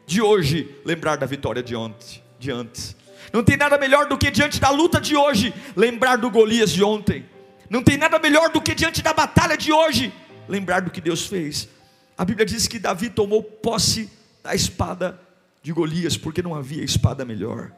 de 0.07 0.21
hoje, 0.21 0.77
lembrar 0.85 1.17
da 1.17 1.27
vitória 1.27 1.63
de 1.63 1.77
ontem, 1.77 2.21
de 2.39 2.51
antes. 2.51 2.97
Não 3.35 3.43
tem 3.43 3.57
nada 3.57 3.77
melhor 3.77 4.07
do 4.07 4.17
que 4.17 4.31
diante 4.31 4.61
da 4.61 4.71
luta 4.71 5.01
de 5.01 5.17
hoje, 5.17 5.53
lembrar 5.75 6.15
do 6.15 6.31
Golias 6.31 6.71
de 6.71 6.85
ontem. 6.85 7.29
Não 7.69 7.83
tem 7.83 7.99
nada 7.99 8.17
melhor 8.21 8.49
do 8.51 8.63
que 8.63 8.77
diante 8.77 9.03
da 9.03 9.13
batalha 9.13 9.57
de 9.57 9.73
hoje 9.73 10.13
lembrar 10.49 10.83
do 10.83 10.91
que 10.93 11.01
Deus 11.01 11.27
fez. 11.27 11.69
A 12.17 12.25
Bíblia 12.25 12.47
diz 12.47 12.69
que 12.69 12.79
Davi 12.79 13.11
tomou 13.11 13.43
posse 13.43 14.09
da 14.41 14.55
espada 14.55 15.21
de 15.61 15.73
Golias, 15.73 16.17
porque 16.17 16.43
não 16.43 16.55
havia 16.55 16.85
espada 16.85 17.25
melhor. 17.25 17.73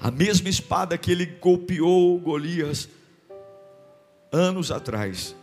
A 0.00 0.10
mesma 0.10 0.48
espada 0.48 0.96
que 0.96 1.12
ele 1.12 1.26
golpeou 1.26 2.18
Golias 2.18 2.88
anos 4.32 4.70
atrás, 4.70 5.36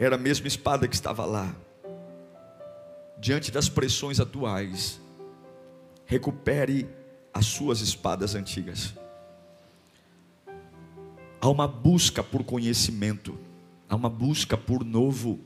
era 0.00 0.16
a 0.16 0.18
mesma 0.18 0.48
espada 0.48 0.88
que 0.88 0.96
estava 0.96 1.24
lá. 1.24 1.54
Diante 3.20 3.52
das 3.52 3.68
pressões 3.68 4.18
atuais, 4.18 5.00
recupere 6.06 6.97
as 7.38 7.46
suas 7.46 7.80
espadas 7.80 8.34
antigas. 8.34 8.92
Há 11.40 11.48
uma 11.48 11.68
busca 11.68 12.20
por 12.20 12.42
conhecimento, 12.42 13.38
há 13.88 13.94
uma 13.94 14.10
busca 14.10 14.56
por 14.56 14.84
novo, 14.84 15.38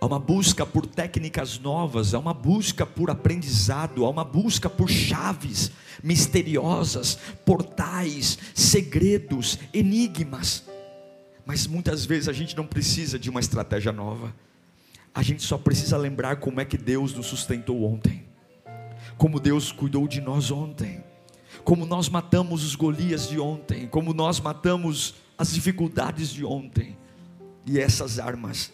há 0.00 0.06
uma 0.06 0.18
busca 0.18 0.66
por 0.66 0.84
técnicas 0.84 1.60
novas, 1.60 2.12
há 2.12 2.18
uma 2.18 2.34
busca 2.34 2.84
por 2.84 3.08
aprendizado, 3.08 4.04
há 4.04 4.10
uma 4.10 4.24
busca 4.24 4.68
por 4.68 4.90
chaves 4.90 5.70
misteriosas, 6.02 7.16
portais, 7.46 8.36
segredos, 8.52 9.60
enigmas. 9.72 10.64
Mas 11.46 11.68
muitas 11.68 12.04
vezes 12.04 12.28
a 12.28 12.32
gente 12.32 12.56
não 12.56 12.66
precisa 12.66 13.16
de 13.16 13.30
uma 13.30 13.38
estratégia 13.38 13.92
nova. 13.92 14.34
A 15.14 15.22
gente 15.22 15.44
só 15.44 15.56
precisa 15.56 15.96
lembrar 15.96 16.40
como 16.40 16.60
é 16.60 16.64
que 16.64 16.76
Deus 16.76 17.14
nos 17.14 17.26
sustentou 17.26 17.84
ontem. 17.84 18.24
Como 19.16 19.38
Deus 19.38 19.70
cuidou 19.70 20.08
de 20.08 20.20
nós 20.20 20.50
ontem 20.50 21.11
como 21.64 21.86
nós 21.86 22.08
matamos 22.08 22.64
os 22.64 22.74
Golias 22.74 23.28
de 23.28 23.38
ontem, 23.38 23.86
como 23.86 24.12
nós 24.12 24.40
matamos 24.40 25.14
as 25.38 25.52
dificuldades 25.52 26.30
de 26.30 26.44
ontem, 26.44 26.96
e 27.64 27.78
essas 27.78 28.18
armas 28.18 28.72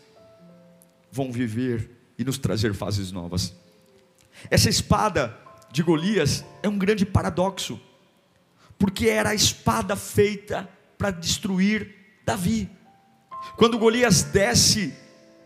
vão 1.11 1.31
viver 1.31 1.91
e 2.19 2.25
nos 2.25 2.39
trazer 2.39 2.75
fases 2.75 3.13
novas. 3.13 3.55
Essa 4.51 4.69
espada 4.69 5.37
de 5.71 5.83
Golias 5.83 6.45
é 6.63 6.69
um 6.69 6.79
grande 6.79 7.05
paradoxo, 7.05 7.81
porque 8.79 9.09
era 9.09 9.31
a 9.31 9.35
espada 9.35 9.95
feita 9.97 10.69
para 10.97 11.11
destruir 11.11 11.95
Davi. 12.25 12.71
Quando 13.57 13.79
Golias 13.79 14.23
desce 14.23 14.95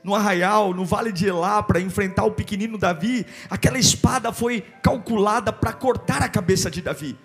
no 0.04 0.14
arraial, 0.14 0.74
no 0.74 0.84
vale 0.84 1.12
de 1.12 1.26
Elá, 1.26 1.62
para 1.62 1.80
enfrentar 1.80 2.24
o 2.24 2.32
pequenino 2.32 2.78
Davi, 2.78 3.24
aquela 3.48 3.78
espada 3.78 4.32
foi 4.32 4.60
calculada 4.82 5.52
para 5.52 5.72
cortar 5.72 6.22
a 6.22 6.28
cabeça 6.28 6.70
de 6.70 6.80
Davi 6.82 7.16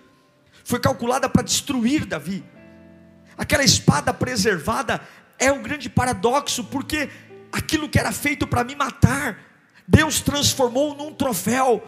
foi 0.67 0.81
calculada 0.81 1.29
para 1.29 1.43
destruir 1.43 2.05
Davi. 2.05 2.43
Aquela 3.38 3.63
espada 3.63 4.13
preservada 4.13 5.00
é 5.39 5.50
um 5.50 5.63
grande 5.63 5.89
paradoxo, 5.89 6.62
porque 6.65 7.09
aquilo 7.53 7.88
que 7.88 7.97
era 7.97 8.12
feito 8.12 8.45
para 8.45 8.65
me 8.65 8.75
matar, 8.75 9.39
Deus 9.88 10.19
transformou 10.19 10.93
num 10.93 11.13
troféu. 11.13 11.81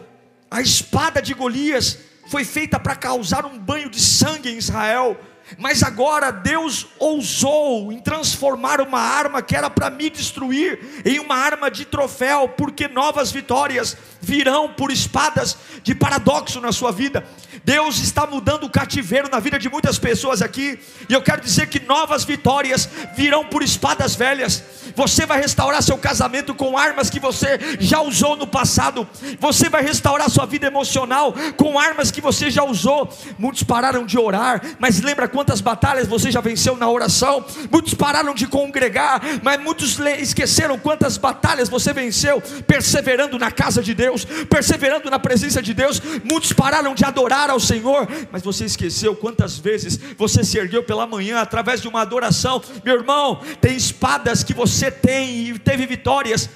A 0.50 0.62
espada 0.62 1.20
de 1.20 1.34
Golias 1.34 1.98
foi 2.30 2.42
feita 2.42 2.80
para 2.80 2.96
causar 2.96 3.44
um 3.44 3.58
banho 3.58 3.90
de 3.90 4.00
sangue 4.00 4.48
em 4.48 4.56
Israel. 4.56 5.20
Mas 5.58 5.82
agora 5.82 6.30
Deus 6.30 6.86
ousou 6.98 7.92
em 7.92 7.98
transformar 7.98 8.80
uma 8.80 9.00
arma 9.00 9.42
que 9.42 9.56
era 9.56 9.68
para 9.68 9.90
me 9.90 10.08
destruir 10.08 11.02
em 11.04 11.18
uma 11.18 11.34
arma 11.34 11.70
de 11.70 11.84
troféu, 11.84 12.48
porque 12.48 12.88
novas 12.88 13.32
vitórias 13.32 13.96
virão 14.20 14.72
por 14.72 14.90
espadas 14.90 15.56
de 15.82 15.94
paradoxo 15.94 16.60
na 16.60 16.72
sua 16.72 16.92
vida. 16.92 17.26
Deus 17.64 17.98
está 17.98 18.26
mudando 18.26 18.64
o 18.64 18.70
cativeiro 18.70 19.28
na 19.30 19.38
vida 19.38 19.58
de 19.58 19.68
muitas 19.68 19.98
pessoas 19.98 20.42
aqui, 20.42 20.78
e 21.08 21.12
eu 21.12 21.22
quero 21.22 21.40
dizer 21.40 21.68
que 21.68 21.80
novas 21.80 22.24
vitórias 22.24 22.88
virão 23.16 23.44
por 23.44 23.62
espadas 23.62 24.14
velhas. 24.14 24.62
Você 24.96 25.24
vai 25.26 25.40
restaurar 25.40 25.82
seu 25.82 25.96
casamento 25.96 26.54
com 26.54 26.76
armas 26.76 27.10
que 27.10 27.20
você 27.20 27.58
já 27.78 28.00
usou 28.00 28.36
no 28.36 28.46
passado. 28.46 29.08
Você 29.38 29.68
vai 29.68 29.82
restaurar 29.82 30.28
sua 30.28 30.46
vida 30.46 30.66
emocional 30.66 31.34
com 31.56 31.78
armas 31.78 32.10
que 32.10 32.20
você 32.20 32.50
já 32.50 32.64
usou. 32.64 33.08
Muitos 33.38 33.62
pararam 33.62 34.04
de 34.04 34.18
orar, 34.18 34.60
mas 34.78 35.00
lembra 35.00 35.28
quantas 35.28 35.60
batalhas 35.60 36.08
você 36.08 36.30
já 36.30 36.40
venceu 36.40 36.76
na 36.76 36.88
oração. 36.88 37.44
Muitos 37.70 37.94
pararam 37.94 38.34
de 38.34 38.46
congregar, 38.46 39.20
mas 39.42 39.60
muitos 39.60 39.98
esqueceram 40.18 40.78
quantas 40.78 41.16
batalhas 41.16 41.68
você 41.68 41.92
venceu 41.92 42.42
perseverando 42.66 43.38
na 43.38 43.50
casa 43.50 43.82
de 43.82 43.94
Deus, 43.94 44.24
perseverando 44.48 45.10
na 45.10 45.18
presença 45.18 45.62
de 45.62 45.72
Deus. 45.74 46.00
Muitos 46.24 46.52
pararam 46.52 46.94
de 46.94 47.04
ao 47.50 47.60
Senhor, 47.60 48.08
mas 48.30 48.42
você 48.42 48.64
esqueceu 48.64 49.14
quantas 49.14 49.58
vezes 49.58 49.98
você 50.16 50.42
se 50.44 50.58
ergueu 50.58 50.82
pela 50.82 51.06
manhã 51.06 51.40
através 51.40 51.80
de 51.80 51.88
uma 51.88 52.00
adoração. 52.00 52.62
Meu 52.84 52.96
irmão, 52.96 53.40
tem 53.60 53.76
espadas 53.76 54.42
que 54.42 54.54
você 54.54 54.90
tem 54.90 55.48
e 55.48 55.58
teve 55.58 55.86
vitórias 55.86 56.48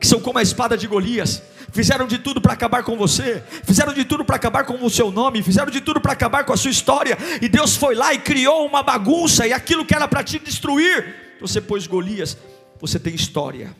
que 0.00 0.06
são 0.06 0.20
como 0.20 0.38
a 0.38 0.42
espada 0.42 0.76
de 0.76 0.86
Golias 0.86 1.42
fizeram 1.72 2.06
de 2.06 2.18
tudo 2.18 2.40
para 2.40 2.52
acabar 2.52 2.84
com 2.84 2.96
você, 2.96 3.42
fizeram 3.64 3.92
de 3.92 4.04
tudo 4.04 4.24
para 4.24 4.36
acabar 4.36 4.64
com 4.64 4.84
o 4.84 4.88
seu 4.88 5.10
nome, 5.10 5.42
fizeram 5.42 5.70
de 5.70 5.80
tudo 5.80 6.00
para 6.00 6.12
acabar 6.12 6.44
com 6.44 6.52
a 6.52 6.56
sua 6.56 6.70
história, 6.70 7.18
e 7.42 7.48
Deus 7.48 7.76
foi 7.76 7.96
lá 7.96 8.14
e 8.14 8.18
criou 8.18 8.64
uma 8.64 8.82
bagunça, 8.82 9.44
e 9.46 9.52
aquilo 9.52 9.84
que 9.84 9.94
era 9.94 10.06
para 10.06 10.22
te 10.22 10.38
destruir, 10.38 11.36
você 11.40 11.60
pôs 11.60 11.86
Golias, 11.88 12.38
você 12.80 12.98
tem 12.98 13.12
história. 13.12 13.74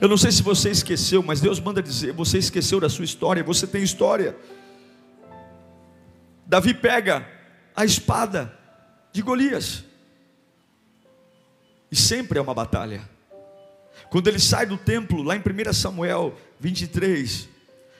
Eu 0.00 0.08
não 0.08 0.16
sei 0.16 0.32
se 0.32 0.42
você 0.42 0.70
esqueceu, 0.70 1.22
mas 1.22 1.40
Deus 1.40 1.60
manda 1.60 1.82
dizer: 1.82 2.12
você 2.12 2.38
esqueceu 2.38 2.80
da 2.80 2.88
sua 2.88 3.04
história, 3.04 3.44
você 3.44 3.66
tem 3.66 3.82
história. 3.82 4.34
Davi 6.50 6.74
pega 6.74 7.24
a 7.76 7.84
espada 7.84 8.52
de 9.12 9.22
Golias, 9.22 9.84
e 11.88 11.94
sempre 11.94 12.40
é 12.40 12.42
uma 12.42 12.52
batalha. 12.52 13.08
Quando 14.10 14.26
ele 14.26 14.40
sai 14.40 14.66
do 14.66 14.76
templo, 14.76 15.22
lá 15.22 15.36
em 15.36 15.38
1 15.38 15.72
Samuel 15.72 16.36
23, 16.58 17.48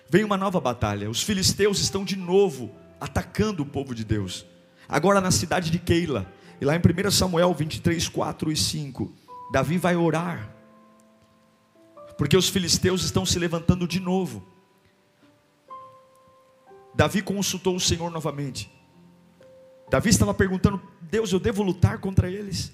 vem 0.09 0.25
uma 0.25 0.37
nova 0.37 0.61
batalha. 0.61 1.09
Os 1.09 1.23
filisteus 1.23 1.79
estão 1.79 2.05
de 2.05 2.17
novo 2.17 2.75
atacando 3.01 3.63
o 3.63 3.67
povo 3.67 3.95
de 3.95 4.05
Deus. 4.05 4.45
Agora 4.89 5.21
na 5.21 5.31
cidade 5.31 5.71
de 5.71 5.79
Keila. 5.79 6.27
E 6.61 6.65
lá 6.65 6.75
em 6.75 6.81
1 6.81 7.11
Samuel 7.13 7.55
23, 7.55 8.09
4 8.09 8.51
e 8.51 8.57
5, 8.57 9.13
Davi 9.53 9.79
vai 9.79 9.95
orar. 9.95 10.53
Porque 12.19 12.37
os 12.37 12.49
filisteus 12.49 13.05
estão 13.05 13.25
se 13.25 13.39
levantando 13.39 13.87
de 13.87 14.01
novo. 14.01 14.45
Davi 17.01 17.23
consultou 17.23 17.75
o 17.75 17.81
Senhor 17.81 18.11
novamente. 18.11 18.71
Davi 19.89 20.11
estava 20.11 20.35
perguntando: 20.35 20.79
Deus, 21.01 21.33
eu 21.33 21.41
devo 21.41 21.63
lutar 21.63 21.97
contra 21.97 22.31
eles? 22.31 22.71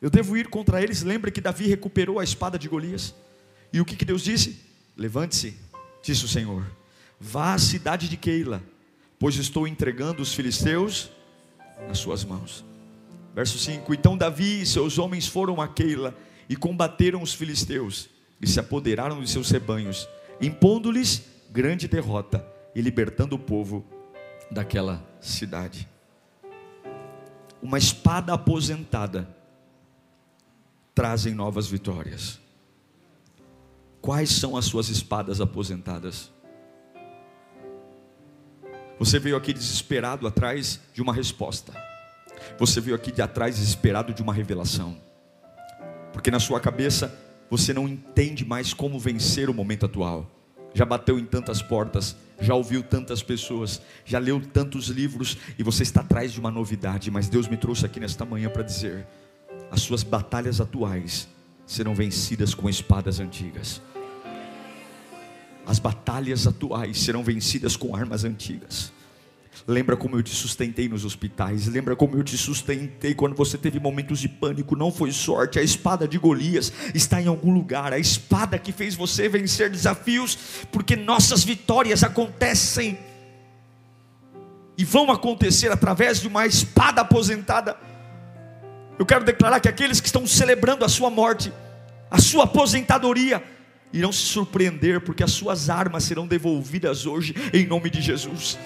Eu 0.00 0.08
devo 0.08 0.36
ir 0.36 0.46
contra 0.46 0.80
eles? 0.80 1.02
Lembra 1.02 1.32
que 1.32 1.40
Davi 1.40 1.66
recuperou 1.66 2.20
a 2.20 2.22
espada 2.22 2.56
de 2.56 2.68
Golias? 2.68 3.12
E 3.72 3.80
o 3.80 3.84
que, 3.84 3.96
que 3.96 4.04
Deus 4.04 4.22
disse? 4.22 4.60
Levante-se, 4.96 5.56
disse 6.04 6.24
o 6.24 6.28
Senhor, 6.28 6.64
vá 7.18 7.54
à 7.54 7.58
cidade 7.58 8.08
de 8.08 8.16
Keila, 8.16 8.62
pois 9.18 9.34
estou 9.34 9.66
entregando 9.66 10.22
os 10.22 10.32
filisteus 10.32 11.10
nas 11.88 11.98
suas 11.98 12.24
mãos. 12.24 12.64
Verso 13.34 13.58
5: 13.58 13.92
Então 13.92 14.16
Davi 14.16 14.62
e 14.62 14.66
seus 14.66 15.00
homens 15.00 15.26
foram 15.26 15.60
a 15.60 15.66
Keila 15.66 16.16
e 16.48 16.54
combateram 16.54 17.20
os 17.22 17.34
filisteus 17.34 18.08
e 18.40 18.46
se 18.46 18.60
apoderaram 18.60 19.20
de 19.20 19.28
seus 19.28 19.50
rebanhos, 19.50 20.08
impondo-lhes 20.40 21.24
grande 21.50 21.88
derrota 21.88 22.54
e 22.76 22.82
libertando 22.82 23.36
o 23.36 23.38
povo 23.38 23.82
daquela 24.50 25.02
cidade. 25.18 25.88
Uma 27.62 27.78
espada 27.78 28.34
aposentada 28.34 29.34
trazem 30.94 31.34
novas 31.34 31.66
vitórias. 31.66 32.38
Quais 34.02 34.28
são 34.28 34.58
as 34.58 34.66
suas 34.66 34.90
espadas 34.90 35.40
aposentadas? 35.40 36.30
Você 38.98 39.18
veio 39.18 39.36
aqui 39.36 39.54
desesperado 39.54 40.26
atrás 40.26 40.78
de 40.92 41.00
uma 41.00 41.14
resposta. 41.14 41.72
Você 42.58 42.78
veio 42.78 42.94
aqui 42.94 43.10
de 43.10 43.22
atrás 43.22 43.56
desesperado 43.56 44.12
de 44.12 44.20
uma 44.20 44.34
revelação. 44.34 45.00
Porque 46.12 46.30
na 46.30 46.38
sua 46.38 46.60
cabeça 46.60 47.18
você 47.48 47.72
não 47.72 47.88
entende 47.88 48.44
mais 48.44 48.74
como 48.74 48.98
vencer 48.98 49.48
o 49.48 49.54
momento 49.54 49.86
atual. 49.86 50.30
Já 50.74 50.84
bateu 50.84 51.18
em 51.18 51.24
tantas 51.24 51.62
portas, 51.62 52.14
já 52.40 52.54
ouviu 52.54 52.82
tantas 52.82 53.22
pessoas, 53.22 53.80
já 54.04 54.18
leu 54.18 54.40
tantos 54.40 54.88
livros 54.88 55.38
e 55.58 55.62
você 55.62 55.82
está 55.82 56.00
atrás 56.00 56.32
de 56.32 56.40
uma 56.40 56.50
novidade, 56.50 57.10
mas 57.10 57.28
Deus 57.28 57.48
me 57.48 57.56
trouxe 57.56 57.86
aqui 57.86 57.98
nesta 57.98 58.24
manhã 58.24 58.48
para 58.50 58.62
dizer: 58.62 59.06
as 59.70 59.80
suas 59.80 60.02
batalhas 60.02 60.60
atuais 60.60 61.28
serão 61.66 61.94
vencidas 61.94 62.54
com 62.54 62.68
espadas 62.68 63.20
antigas. 63.20 63.82
As 65.66 65.78
batalhas 65.80 66.46
atuais 66.46 67.00
serão 67.00 67.24
vencidas 67.24 67.76
com 67.76 67.96
armas 67.96 68.24
antigas. 68.24 68.92
Lembra 69.68 69.96
como 69.96 70.16
eu 70.16 70.22
te 70.22 70.30
sustentei 70.30 70.88
nos 70.88 71.04
hospitais. 71.04 71.66
Lembra 71.66 71.96
como 71.96 72.16
eu 72.16 72.22
te 72.22 72.38
sustentei 72.38 73.14
quando 73.14 73.34
você 73.34 73.58
teve 73.58 73.80
momentos 73.80 74.20
de 74.20 74.28
pânico. 74.28 74.76
Não 74.76 74.92
foi 74.92 75.10
sorte. 75.10 75.58
A 75.58 75.62
espada 75.62 76.06
de 76.06 76.18
Golias 76.18 76.72
está 76.94 77.20
em 77.20 77.26
algum 77.26 77.52
lugar. 77.52 77.92
A 77.92 77.98
espada 77.98 78.60
que 78.60 78.70
fez 78.70 78.94
você 78.94 79.28
vencer 79.28 79.68
desafios. 79.68 80.38
Porque 80.70 80.94
nossas 80.94 81.42
vitórias 81.42 82.04
acontecem 82.04 82.96
e 84.78 84.84
vão 84.84 85.10
acontecer 85.10 85.72
através 85.72 86.20
de 86.20 86.28
uma 86.28 86.46
espada 86.46 87.00
aposentada. 87.00 87.76
Eu 88.98 89.04
quero 89.04 89.24
declarar 89.24 89.58
que 89.58 89.68
aqueles 89.68 90.00
que 90.00 90.06
estão 90.06 90.26
celebrando 90.26 90.84
a 90.84 90.88
sua 90.88 91.10
morte, 91.10 91.52
a 92.10 92.18
sua 92.18 92.44
aposentadoria, 92.44 93.42
irão 93.92 94.12
se 94.12 94.20
surpreender, 94.20 95.00
porque 95.00 95.24
as 95.24 95.32
suas 95.32 95.68
armas 95.70 96.04
serão 96.04 96.26
devolvidas 96.26 97.04
hoje, 97.04 97.34
em 97.52 97.66
nome 97.66 97.90
de 97.90 98.00
Jesus. 98.00 98.58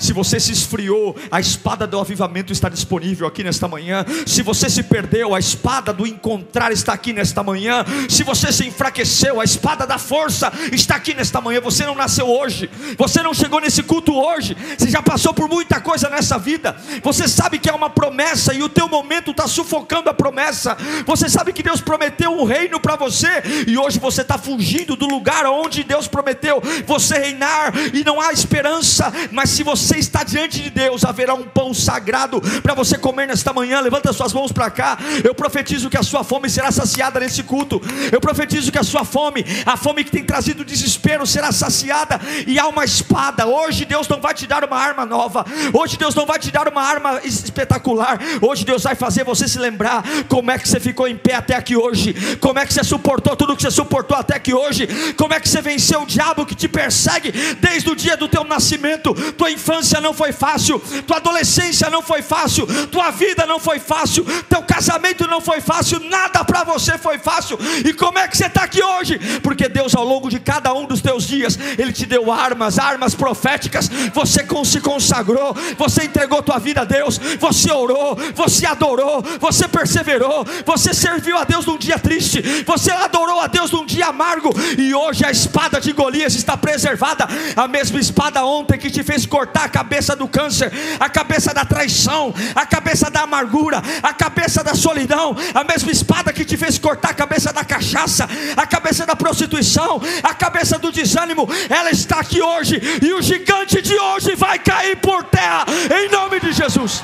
Se 0.00 0.14
você 0.14 0.40
se 0.40 0.50
esfriou, 0.50 1.14
a 1.30 1.38
espada 1.38 1.86
do 1.86 2.00
avivamento 2.00 2.52
está 2.52 2.68
disponível 2.68 3.26
aqui 3.26 3.44
nesta 3.44 3.68
manhã. 3.68 4.04
Se 4.26 4.42
você 4.42 4.68
se 4.70 4.82
perdeu, 4.82 5.34
a 5.34 5.38
espada 5.38 5.92
do 5.92 6.06
encontrar 6.06 6.72
está 6.72 6.94
aqui 6.94 7.12
nesta 7.12 7.42
manhã. 7.42 7.84
Se 8.08 8.24
você 8.24 8.50
se 8.50 8.66
enfraqueceu, 8.66 9.40
a 9.40 9.44
espada 9.44 9.86
da 9.86 9.98
força 9.98 10.50
está 10.72 10.96
aqui 10.96 11.12
nesta 11.14 11.40
manhã. 11.40 11.60
Você 11.60 11.84
não 11.84 11.94
nasceu 11.94 12.26
hoje, 12.26 12.70
você 12.96 13.22
não 13.22 13.34
chegou 13.34 13.60
nesse 13.60 13.82
culto 13.82 14.14
hoje, 14.14 14.56
você 14.76 14.88
já 14.88 15.02
passou 15.02 15.34
por 15.34 15.48
muita 15.48 15.80
coisa 15.80 16.08
nessa 16.08 16.38
vida. 16.38 16.74
Você 17.02 17.28
sabe 17.28 17.58
que 17.58 17.68
é 17.68 17.72
uma 17.72 17.90
promessa 17.90 18.54
e 18.54 18.62
o 18.62 18.68
teu 18.68 18.88
momento 18.88 19.32
está 19.32 19.46
sufocando 19.46 20.08
a 20.08 20.14
promessa. 20.14 20.76
Você 21.04 21.28
sabe 21.28 21.52
que 21.52 21.62
Deus 21.62 21.82
prometeu 21.82 22.32
um 22.32 22.44
reino 22.44 22.80
para 22.80 22.96
você 22.96 23.28
e 23.66 23.76
hoje 23.76 23.98
você 23.98 24.22
está 24.22 24.38
fugindo 24.38 24.96
do 24.96 25.06
lugar 25.06 25.44
onde 25.44 25.84
Deus 25.84 26.08
prometeu 26.08 26.62
você 26.86 27.18
reinar 27.18 27.74
e 27.92 28.02
não 28.02 28.18
há 28.18 28.32
esperança. 28.32 29.12
Mas 29.30 29.50
se 29.50 29.62
você 29.62 29.89
você 29.90 29.98
está 29.98 30.22
diante 30.22 30.62
de 30.62 30.70
Deus, 30.70 31.04
haverá 31.04 31.34
um 31.34 31.42
pão 31.42 31.74
sagrado 31.74 32.40
para 32.62 32.74
você 32.74 32.96
comer 32.96 33.26
nesta 33.26 33.52
manhã. 33.52 33.80
Levanta 33.80 34.12
suas 34.12 34.32
mãos 34.32 34.52
para 34.52 34.70
cá. 34.70 34.96
Eu 35.24 35.34
profetizo 35.34 35.90
que 35.90 35.96
a 35.96 36.02
sua 36.04 36.22
fome 36.22 36.48
será 36.48 36.70
saciada 36.70 37.18
nesse 37.18 37.42
culto. 37.42 37.82
Eu 38.12 38.20
profetizo 38.20 38.70
que 38.70 38.78
a 38.78 38.84
sua 38.84 39.04
fome, 39.04 39.44
a 39.66 39.76
fome 39.76 40.04
que 40.04 40.10
tem 40.12 40.22
trazido 40.22 40.64
desespero, 40.64 41.26
será 41.26 41.50
saciada. 41.50 42.20
E 42.46 42.56
há 42.56 42.68
uma 42.68 42.84
espada. 42.84 43.48
Hoje 43.48 43.84
Deus 43.84 44.06
não 44.06 44.20
vai 44.20 44.32
te 44.32 44.46
dar 44.46 44.62
uma 44.62 44.76
arma 44.76 45.04
nova. 45.04 45.44
Hoje 45.72 45.96
Deus 45.96 46.14
não 46.14 46.24
vai 46.24 46.38
te 46.38 46.52
dar 46.52 46.68
uma 46.68 46.82
arma 46.82 47.20
espetacular. 47.24 48.20
Hoje 48.40 48.64
Deus 48.64 48.84
vai 48.84 48.94
fazer 48.94 49.24
você 49.24 49.48
se 49.48 49.58
lembrar 49.58 50.04
como 50.28 50.52
é 50.52 50.58
que 50.58 50.68
você 50.68 50.78
ficou 50.78 51.08
em 51.08 51.16
pé 51.16 51.34
até 51.34 51.56
aqui 51.56 51.74
hoje. 51.74 52.14
Como 52.36 52.60
é 52.60 52.64
que 52.64 52.72
você 52.72 52.84
suportou 52.84 53.34
tudo 53.34 53.56
que 53.56 53.62
você 53.62 53.72
suportou 53.72 54.16
até 54.16 54.36
aqui 54.36 54.54
hoje. 54.54 54.86
Como 55.16 55.34
é 55.34 55.40
que 55.40 55.48
você 55.48 55.60
venceu 55.60 56.02
o 56.02 56.06
diabo 56.06 56.46
que 56.46 56.54
te 56.54 56.68
persegue 56.68 57.32
desde 57.60 57.90
o 57.90 57.96
dia 57.96 58.16
do 58.16 58.28
teu 58.28 58.44
nascimento, 58.44 59.12
tua 59.32 59.50
infância 59.50 59.79
infância 59.80 60.00
não 60.00 60.12
foi 60.12 60.32
fácil, 60.32 60.78
tua 61.06 61.16
adolescência 61.16 61.88
não 61.88 62.02
foi 62.02 62.22
fácil, 62.22 62.66
tua 62.88 63.10
vida 63.10 63.46
não 63.46 63.58
foi 63.58 63.78
fácil, 63.78 64.24
teu 64.48 64.62
casamento 64.62 65.26
não 65.26 65.40
foi 65.40 65.60
fácil, 65.60 65.98
nada 66.00 66.44
para 66.44 66.64
você 66.64 66.98
foi 66.98 67.18
fácil. 67.18 67.58
E 67.84 67.92
como 67.94 68.18
é 68.18 68.28
que 68.28 68.36
você 68.36 68.46
está 68.46 68.62
aqui 68.62 68.82
hoje? 68.82 69.18
Porque 69.42 69.68
Deus, 69.68 69.94
ao 69.94 70.04
longo 70.04 70.28
de 70.28 70.38
cada 70.38 70.72
um 70.74 70.84
dos 70.84 71.00
teus 71.00 71.26
dias, 71.26 71.58
Ele 71.78 71.92
te 71.92 72.04
deu 72.04 72.30
armas, 72.30 72.78
armas 72.78 73.14
proféticas. 73.14 73.88
Você 74.12 74.46
se 74.64 74.80
consagrou, 74.80 75.56
você 75.78 76.04
entregou 76.04 76.42
tua 76.42 76.58
vida 76.58 76.82
a 76.82 76.84
Deus, 76.84 77.18
você 77.38 77.72
orou, 77.72 78.16
você 78.34 78.66
adorou, 78.66 79.24
você 79.40 79.66
perseverou, 79.66 80.44
você 80.66 80.92
serviu 80.92 81.38
a 81.38 81.44
Deus 81.44 81.64
num 81.64 81.78
dia 81.78 81.98
triste, 81.98 82.42
você 82.66 82.90
adorou 82.90 83.40
a 83.40 83.46
Deus 83.46 83.70
num 83.70 83.86
dia 83.86 84.08
amargo, 84.08 84.50
e 84.76 84.94
hoje 84.94 85.24
a 85.24 85.30
espada 85.30 85.80
de 85.80 85.92
Golias 85.92 86.34
está 86.34 86.56
preservada, 86.56 87.26
a 87.56 87.66
mesma 87.66 87.98
espada 87.98 88.44
ontem 88.44 88.78
que 88.78 88.90
te 88.90 89.02
fez 89.02 89.24
cortar 89.24 89.69
cabeça 89.70 90.14
do 90.14 90.28
câncer, 90.28 90.70
a 90.98 91.08
cabeça 91.08 91.54
da 91.54 91.64
traição, 91.64 92.34
a 92.54 92.66
cabeça 92.66 93.10
da 93.10 93.22
amargura, 93.22 93.80
a 94.02 94.12
cabeça 94.12 94.62
da 94.62 94.74
solidão, 94.74 95.36
a 95.54 95.64
mesma 95.64 95.90
espada 95.90 96.32
que 96.32 96.44
te 96.44 96.56
fez 96.56 96.78
cortar 96.78 97.10
a 97.10 97.14
cabeça 97.14 97.52
da 97.52 97.64
cachaça, 97.64 98.28
a 98.56 98.66
cabeça 98.66 99.06
da 99.06 99.16
prostituição, 99.16 100.00
a 100.22 100.34
cabeça 100.34 100.78
do 100.78 100.92
desânimo, 100.92 101.48
ela 101.68 101.90
está 101.90 102.20
aqui 102.20 102.42
hoje, 102.42 102.80
e 103.00 103.12
o 103.14 103.22
gigante 103.22 103.80
de 103.80 103.98
hoje 103.98 104.34
vai 104.34 104.58
cair 104.58 104.96
por 104.96 105.24
terra, 105.24 105.64
em 106.02 106.10
nome 106.10 106.40
de 106.40 106.52
Jesus. 106.52 107.02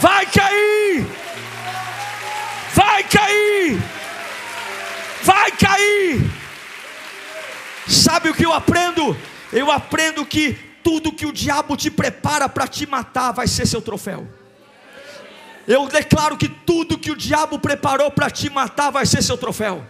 Vai 0.00 0.26
cair, 0.26 1.06
vai 2.74 3.04
cair, 3.04 3.82
vai 5.22 5.50
cair. 5.52 6.30
Sabe 7.88 8.30
o 8.30 8.34
que 8.34 8.44
eu 8.44 8.52
aprendo? 8.52 9.16
Eu 9.52 9.70
aprendo 9.70 10.26
que 10.26 10.58
tudo 10.86 11.10
que 11.10 11.26
o 11.26 11.32
diabo 11.32 11.76
te 11.76 11.90
prepara 11.90 12.48
para 12.48 12.68
te 12.68 12.86
matar 12.86 13.32
vai 13.32 13.48
ser 13.48 13.66
seu 13.66 13.82
troféu. 13.82 14.24
Eu 15.66 15.88
declaro 15.88 16.36
que 16.36 16.48
tudo 16.48 16.96
que 16.96 17.10
o 17.10 17.16
diabo 17.16 17.58
preparou 17.58 18.08
para 18.08 18.30
te 18.30 18.48
matar 18.48 18.92
vai 18.92 19.04
ser 19.04 19.20
seu 19.20 19.36
troféu. 19.36 19.84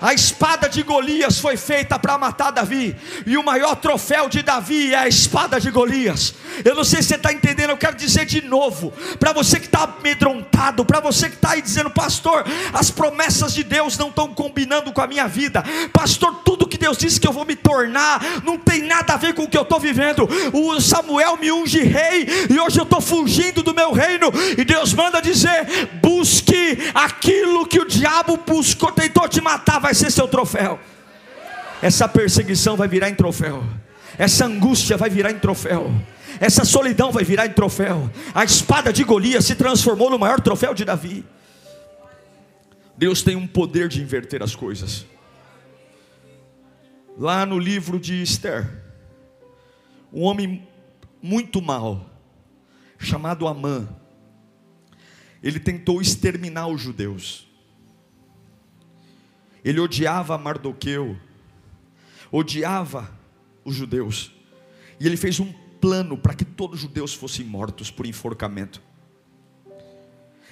A 0.00 0.12
espada 0.12 0.68
de 0.68 0.82
Golias 0.82 1.38
foi 1.38 1.56
feita 1.56 1.98
para 1.98 2.18
matar 2.18 2.50
Davi, 2.50 2.94
e 3.26 3.36
o 3.36 3.42
maior 3.42 3.76
troféu 3.76 4.28
de 4.28 4.42
Davi 4.42 4.92
é 4.92 4.98
a 4.98 5.08
espada 5.08 5.60
de 5.60 5.70
Golias. 5.70 6.34
Eu 6.64 6.74
não 6.74 6.84
sei 6.84 7.02
se 7.02 7.08
você 7.08 7.14
está 7.16 7.32
entendendo, 7.32 7.70
eu 7.70 7.76
quero 7.76 7.96
dizer 7.96 8.26
de 8.26 8.42
novo, 8.42 8.92
para 9.18 9.32
você 9.32 9.58
que 9.58 9.66
está 9.66 9.84
amedrontado, 9.84 10.84
para 10.84 11.00
você 11.00 11.28
que 11.28 11.36
está 11.36 11.52
aí 11.52 11.62
dizendo, 11.62 11.90
pastor, 11.90 12.44
as 12.72 12.90
promessas 12.90 13.54
de 13.54 13.62
Deus 13.62 13.96
não 13.96 14.08
estão 14.08 14.32
combinando 14.34 14.92
com 14.92 15.00
a 15.00 15.06
minha 15.06 15.26
vida, 15.26 15.64
pastor, 15.92 16.42
tudo 16.44 16.68
que 16.68 16.78
Deus 16.78 16.98
disse 16.98 17.20
que 17.20 17.26
eu 17.26 17.32
vou 17.32 17.44
me 17.44 17.56
tornar, 17.56 18.20
não 18.44 18.58
tem 18.58 18.82
nada 18.82 19.14
a 19.14 19.16
ver 19.16 19.34
com 19.34 19.44
o 19.44 19.48
que 19.48 19.56
eu 19.56 19.62
estou 19.62 19.80
vivendo. 19.80 20.28
O 20.52 20.80
Samuel 20.80 21.36
me 21.36 21.50
unge 21.50 21.82
rei, 21.82 22.26
e 22.50 22.58
hoje 22.58 22.78
eu 22.78 22.84
estou 22.84 23.00
fugindo 23.00 23.62
do 23.62 23.74
meu 23.74 23.92
reino, 23.92 24.30
e 24.58 24.64
Deus 24.64 24.92
manda 24.92 25.20
dizer: 25.20 25.88
busque 26.02 26.78
aquilo 26.94 27.66
que 27.66 27.80
o 27.80 27.86
diabo 27.86 28.36
buscou, 28.36 28.92
tentou 28.92 29.28
te 29.28 29.40
matar, 29.40 29.80
vai 29.84 29.92
ser 29.92 30.10
seu 30.10 30.26
troféu. 30.26 30.80
Essa 31.82 32.08
perseguição 32.08 32.74
vai 32.74 32.88
virar 32.88 33.10
em 33.10 33.14
troféu. 33.14 33.62
Essa 34.16 34.46
angústia 34.46 34.96
vai 34.96 35.10
virar 35.10 35.30
em 35.30 35.38
troféu. 35.38 35.92
Essa 36.40 36.64
solidão 36.64 37.12
vai 37.12 37.22
virar 37.22 37.44
em 37.46 37.52
troféu. 37.52 38.10
A 38.34 38.44
espada 38.44 38.90
de 38.90 39.04
Golias 39.04 39.44
se 39.44 39.54
transformou 39.54 40.08
no 40.08 40.18
maior 40.18 40.40
troféu 40.40 40.72
de 40.72 40.86
Davi. 40.86 41.22
Deus 42.96 43.22
tem 43.22 43.36
um 43.36 43.46
poder 43.46 43.88
de 43.88 44.00
inverter 44.00 44.42
as 44.42 44.56
coisas. 44.56 45.04
Lá 47.18 47.44
no 47.44 47.58
livro 47.58 48.00
de 48.00 48.22
Esther, 48.22 48.66
um 50.10 50.22
homem 50.22 50.66
muito 51.20 51.60
mau, 51.60 52.08
chamado 52.98 53.46
Amã, 53.46 53.86
ele 55.42 55.60
tentou 55.60 56.00
exterminar 56.00 56.68
os 56.68 56.80
judeus. 56.80 57.43
Ele 59.64 59.80
odiava 59.80 60.36
Mardoqueu, 60.36 61.16
odiava 62.30 63.10
os 63.64 63.74
judeus. 63.74 64.30
E 65.00 65.06
ele 65.06 65.16
fez 65.16 65.40
um 65.40 65.52
plano 65.80 66.18
para 66.18 66.34
que 66.34 66.44
todos 66.44 66.76
os 66.76 66.82
judeus 66.82 67.14
fossem 67.14 67.44
mortos 67.44 67.90
por 67.90 68.06
enforcamento. 68.06 68.82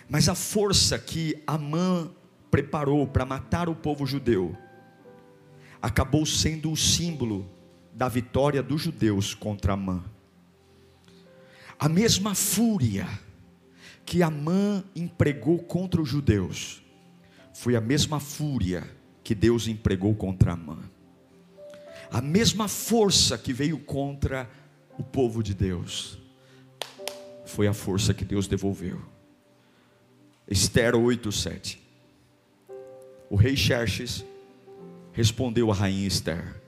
Mas 0.08 0.28
a 0.28 0.34
força 0.34 0.98
que 0.98 1.42
Amã 1.46 2.10
preparou 2.50 3.06
para 3.06 3.24
matar 3.24 3.68
o 3.68 3.74
povo 3.74 4.06
judeu 4.06 4.56
acabou 5.80 6.24
sendo 6.24 6.70
o 6.70 6.76
símbolo 6.76 7.50
da 7.92 8.08
vitória 8.08 8.62
dos 8.62 8.82
judeus 8.82 9.34
contra 9.34 9.72
Amã. 9.72 10.04
A 11.78 11.88
mesma 11.88 12.34
fúria 12.34 13.08
que 14.04 14.22
Amã 14.22 14.84
empregou 14.94 15.58
contra 15.58 16.00
os 16.00 16.08
judeus 16.08 16.82
foi 17.52 17.74
a 17.74 17.80
mesma 17.80 18.20
fúria 18.20 19.01
que 19.22 19.34
Deus 19.34 19.68
empregou 19.68 20.14
contra 20.14 20.52
Amã. 20.52 20.78
A 22.10 22.20
mesma 22.20 22.68
força 22.68 23.38
que 23.38 23.52
veio 23.52 23.78
contra 23.78 24.48
o 24.98 25.02
povo 25.02 25.42
de 25.42 25.54
Deus 25.54 26.18
foi 27.46 27.66
a 27.66 27.72
força 27.72 28.12
que 28.12 28.24
Deus 28.24 28.46
devolveu. 28.46 29.00
Esther 30.48 30.94
8:7. 30.94 31.78
O 33.30 33.36
rei 33.36 33.56
Xerxes 33.56 34.24
respondeu 35.12 35.70
à 35.70 35.74
rainha 35.74 36.06
Esther 36.06 36.60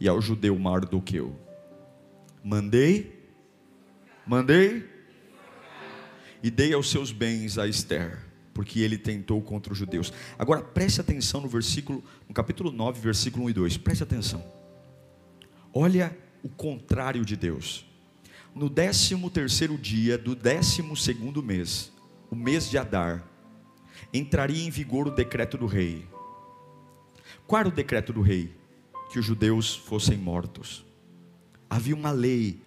e 0.00 0.08
ao 0.08 0.20
judeu 0.20 0.58
Mardoqueu: 0.58 1.38
Mandei, 2.42 3.30
mandei 4.26 4.88
e 6.42 6.50
dei 6.50 6.72
aos 6.72 6.90
seus 6.90 7.12
bens 7.12 7.58
a 7.58 7.66
Esther, 7.66 8.18
porque 8.56 8.80
ele 8.80 8.96
tentou 8.96 9.42
contra 9.42 9.70
os 9.70 9.78
judeus. 9.78 10.10
Agora 10.38 10.62
preste 10.62 10.98
atenção 10.98 11.42
no 11.42 11.46
versículo, 11.46 12.02
no 12.26 12.32
capítulo 12.32 12.72
9, 12.72 12.98
versículo 13.02 13.44
1 13.44 13.50
e 13.50 13.52
2. 13.52 13.76
Preste 13.76 14.02
atenção. 14.02 14.42
Olha 15.74 16.16
o 16.42 16.48
contrário 16.48 17.22
de 17.22 17.36
Deus. 17.36 17.84
No 18.54 18.70
décimo 18.70 19.28
terceiro 19.28 19.76
dia 19.76 20.16
do 20.16 20.34
décimo 20.34 20.96
segundo 20.96 21.42
mês, 21.42 21.92
o 22.30 22.34
mês 22.34 22.70
de 22.70 22.78
Adar, 22.78 23.28
entraria 24.10 24.66
em 24.66 24.70
vigor 24.70 25.06
o 25.06 25.14
decreto 25.14 25.58
do 25.58 25.66
rei. 25.66 26.08
Qual 27.46 27.60
era 27.60 27.68
o 27.68 27.72
decreto 27.72 28.10
do 28.10 28.22
rei? 28.22 28.56
Que 29.12 29.18
os 29.18 29.26
judeus 29.26 29.76
fossem 29.76 30.16
mortos. 30.16 30.82
Havia 31.68 31.94
uma 31.94 32.10
lei, 32.10 32.62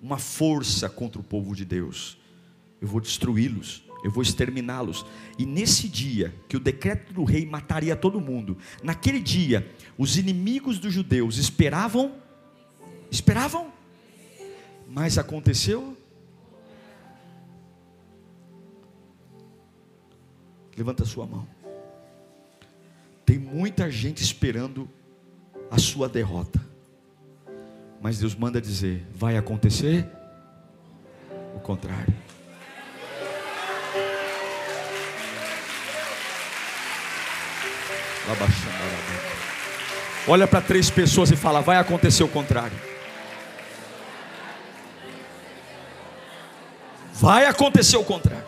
uma 0.00 0.18
força 0.18 0.88
contra 0.88 1.20
o 1.20 1.24
povo 1.24 1.56
de 1.56 1.64
Deus. 1.64 2.16
Eu 2.80 2.86
vou 2.86 3.00
destruí-los, 3.00 3.82
eu 4.02 4.10
vou 4.10 4.22
exterminá-los. 4.22 5.06
E 5.38 5.46
nesse 5.46 5.88
dia, 5.88 6.34
que 6.48 6.56
o 6.56 6.60
decreto 6.60 7.12
do 7.12 7.24
rei 7.24 7.46
mataria 7.46 7.96
todo 7.96 8.20
mundo, 8.20 8.56
naquele 8.82 9.20
dia, 9.20 9.70
os 9.96 10.16
inimigos 10.16 10.78
dos 10.78 10.92
judeus 10.92 11.36
esperavam, 11.36 12.14
esperavam, 13.10 13.72
mas 14.88 15.18
aconteceu 15.18 15.96
Levanta 20.76 21.02
a 21.02 21.06
sua 21.06 21.26
mão. 21.26 21.46
Tem 23.24 23.38
muita 23.38 23.90
gente 23.90 24.22
esperando 24.22 24.88
a 25.70 25.78
sua 25.78 26.08
derrota. 26.08 26.60
Mas 28.00 28.18
Deus 28.18 28.34
manda 28.34 28.60
dizer: 28.60 29.06
vai 29.14 29.36
acontecer 29.36 30.08
o 31.54 31.60
contrário. 31.60 32.12
Olha 40.26 40.46
para 40.46 40.60
três 40.60 40.90
pessoas 40.90 41.30
e 41.30 41.36
fala: 41.36 41.60
vai 41.60 41.76
acontecer 41.76 42.22
o 42.22 42.28
contrário. 42.28 42.76
Vai 47.14 47.46
acontecer 47.46 47.96
o 47.96 48.04
contrário. 48.04 48.44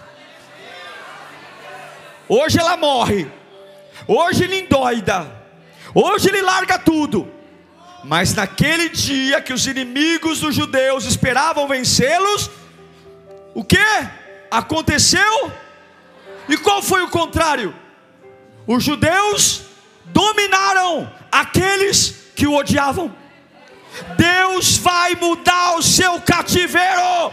Hoje 2.28 2.58
ela 2.58 2.76
morre. 2.76 3.30
Hoje 4.06 4.44
ele 4.44 4.60
endoida. 4.60 5.30
Hoje 5.94 6.28
ele 6.28 6.42
larga 6.42 6.78
tudo. 6.78 7.30
Mas 8.02 8.34
naquele 8.34 8.88
dia 8.88 9.40
que 9.40 9.52
os 9.52 9.66
inimigos 9.66 10.40
dos 10.40 10.54
judeus 10.54 11.04
esperavam 11.04 11.66
vencê-los, 11.66 12.50
o 13.54 13.64
que 13.64 13.78
aconteceu? 14.50 15.52
E 16.48 16.56
qual 16.56 16.82
foi 16.82 17.02
o 17.02 17.08
contrário? 17.08 17.74
Os 18.66 18.83
judeus 18.83 19.62
dominaram 20.07 21.11
aqueles 21.31 22.14
que 22.35 22.46
o 22.46 22.55
odiavam. 22.55 23.14
Deus 24.16 24.77
vai 24.79 25.14
mudar 25.14 25.77
o 25.77 25.83
seu 25.83 26.20
cativeiro 26.20 27.33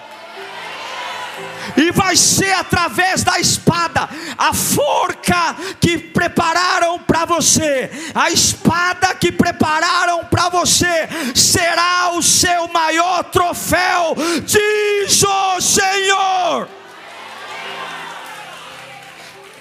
e 1.77 1.91
vai 1.91 2.15
ser 2.15 2.51
através 2.53 3.23
da 3.23 3.39
espada, 3.39 4.09
a 4.37 4.53
forca 4.53 5.55
que 5.79 5.97
prepararam 5.97 6.99
para 6.99 7.25
você, 7.25 7.89
a 8.13 8.29
espada 8.29 9.15
que 9.15 9.31
prepararam 9.31 10.25
para 10.25 10.49
você, 10.49 11.07
será 11.33 12.11
o 12.13 12.21
seu 12.21 12.67
maior 12.67 13.23
troféu, 13.25 14.15
diz 14.45 15.23
o 15.23 15.61
Senhor. 15.61 16.80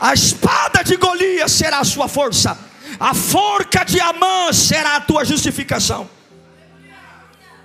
A 0.01 0.15
espada 0.15 0.83
de 0.83 0.97
Golias 0.97 1.53
será 1.53 1.81
a 1.81 1.85
sua 1.85 2.09
força, 2.09 2.59
a 2.99 3.13
forca 3.13 3.85
de 3.85 4.01
Amã 4.01 4.51
será 4.53 4.97
a 4.97 5.01
tua 5.01 5.25
justificação. 5.25 6.09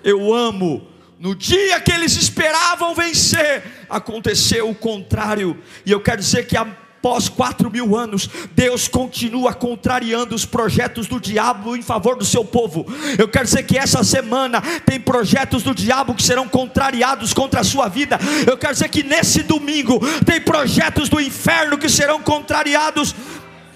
Eu 0.03 0.33
amo 0.33 0.85
no 1.17 1.33
dia 1.33 1.79
que 1.79 1.91
eles 1.91 2.15
esperavam 2.17 2.93
vencer, 2.93 3.87
aconteceu 3.89 4.69
o 4.69 4.75
contrário. 4.75 5.59
E 5.85 5.91
eu 5.91 6.01
quero 6.01 6.21
dizer 6.21 6.45
que 6.45 6.57
após 7.05 7.29
quatro 7.29 7.69
mil 7.69 7.95
anos, 7.95 8.27
Deus 8.55 8.87
continua 8.87 9.53
contrariando 9.53 10.33
os 10.33 10.43
projetos 10.43 11.05
do 11.05 11.19
diabo 11.19 11.75
em 11.75 11.81
favor 11.83 12.15
do 12.15 12.25
seu 12.25 12.43
povo. 12.43 12.83
Eu 13.15 13.27
quero 13.27 13.45
dizer 13.45 13.61
que 13.61 13.77
essa 13.77 14.03
semana 14.03 14.59
tem 14.83 14.99
projetos 14.99 15.61
do 15.61 15.75
diabo 15.75 16.15
que 16.15 16.23
serão 16.23 16.47
contrariados 16.49 17.31
contra 17.31 17.61
a 17.61 17.63
sua 17.63 17.87
vida. 17.87 18.17
Eu 18.47 18.57
quero 18.57 18.73
dizer 18.73 18.89
que 18.89 19.03
nesse 19.03 19.43
domingo 19.43 19.99
tem 20.25 20.41
projetos 20.41 21.07
do 21.07 21.21
inferno 21.21 21.77
que 21.77 21.87
serão 21.87 22.19
contrariados. 22.23 23.13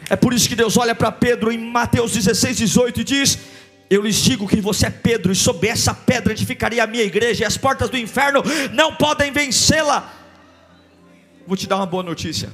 É 0.10 0.16
por 0.16 0.34
isso 0.34 0.50
que 0.50 0.56
Deus 0.56 0.76
olha 0.76 0.96
para 0.96 1.12
Pedro 1.12 1.52
em 1.52 1.58
Mateus 1.60 2.14
16, 2.14 2.58
18 2.58 3.02
e 3.02 3.04
diz 3.04 3.38
eu 3.92 4.02
lhes 4.02 4.18
digo 4.18 4.48
que 4.48 4.62
você 4.62 4.86
é 4.86 4.92
Pedro, 4.92 5.32
e 5.32 5.36
sob 5.36 5.68
essa 5.68 5.96
pedra 5.96 6.32
edificaria 6.32 6.84
a 6.84 6.86
minha 6.86 7.04
igreja, 7.04 7.44
e 7.44 7.46
as 7.46 7.58
portas 7.58 7.90
do 7.90 7.98
inferno 7.98 8.44
não 8.72 8.96
podem 8.96 9.32
vencê-la. 9.32 10.14
Vou 11.48 11.58
te 11.58 11.66
dar 11.66 11.78
uma 11.78 11.88
boa 11.88 12.04
notícia: 12.04 12.52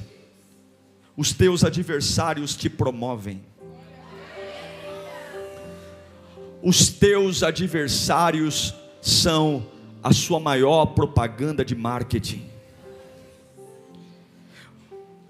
os 1.16 1.32
teus 1.32 1.64
adversários 1.64 2.54
te 2.54 2.68
promovem, 2.68 3.42
os 6.62 6.88
teus 6.88 7.42
adversários 7.42 8.74
são 9.00 9.66
a 10.02 10.12
sua 10.12 10.40
maior 10.40 10.86
propaganda 10.86 11.64
de 11.64 11.74
marketing. 11.74 12.44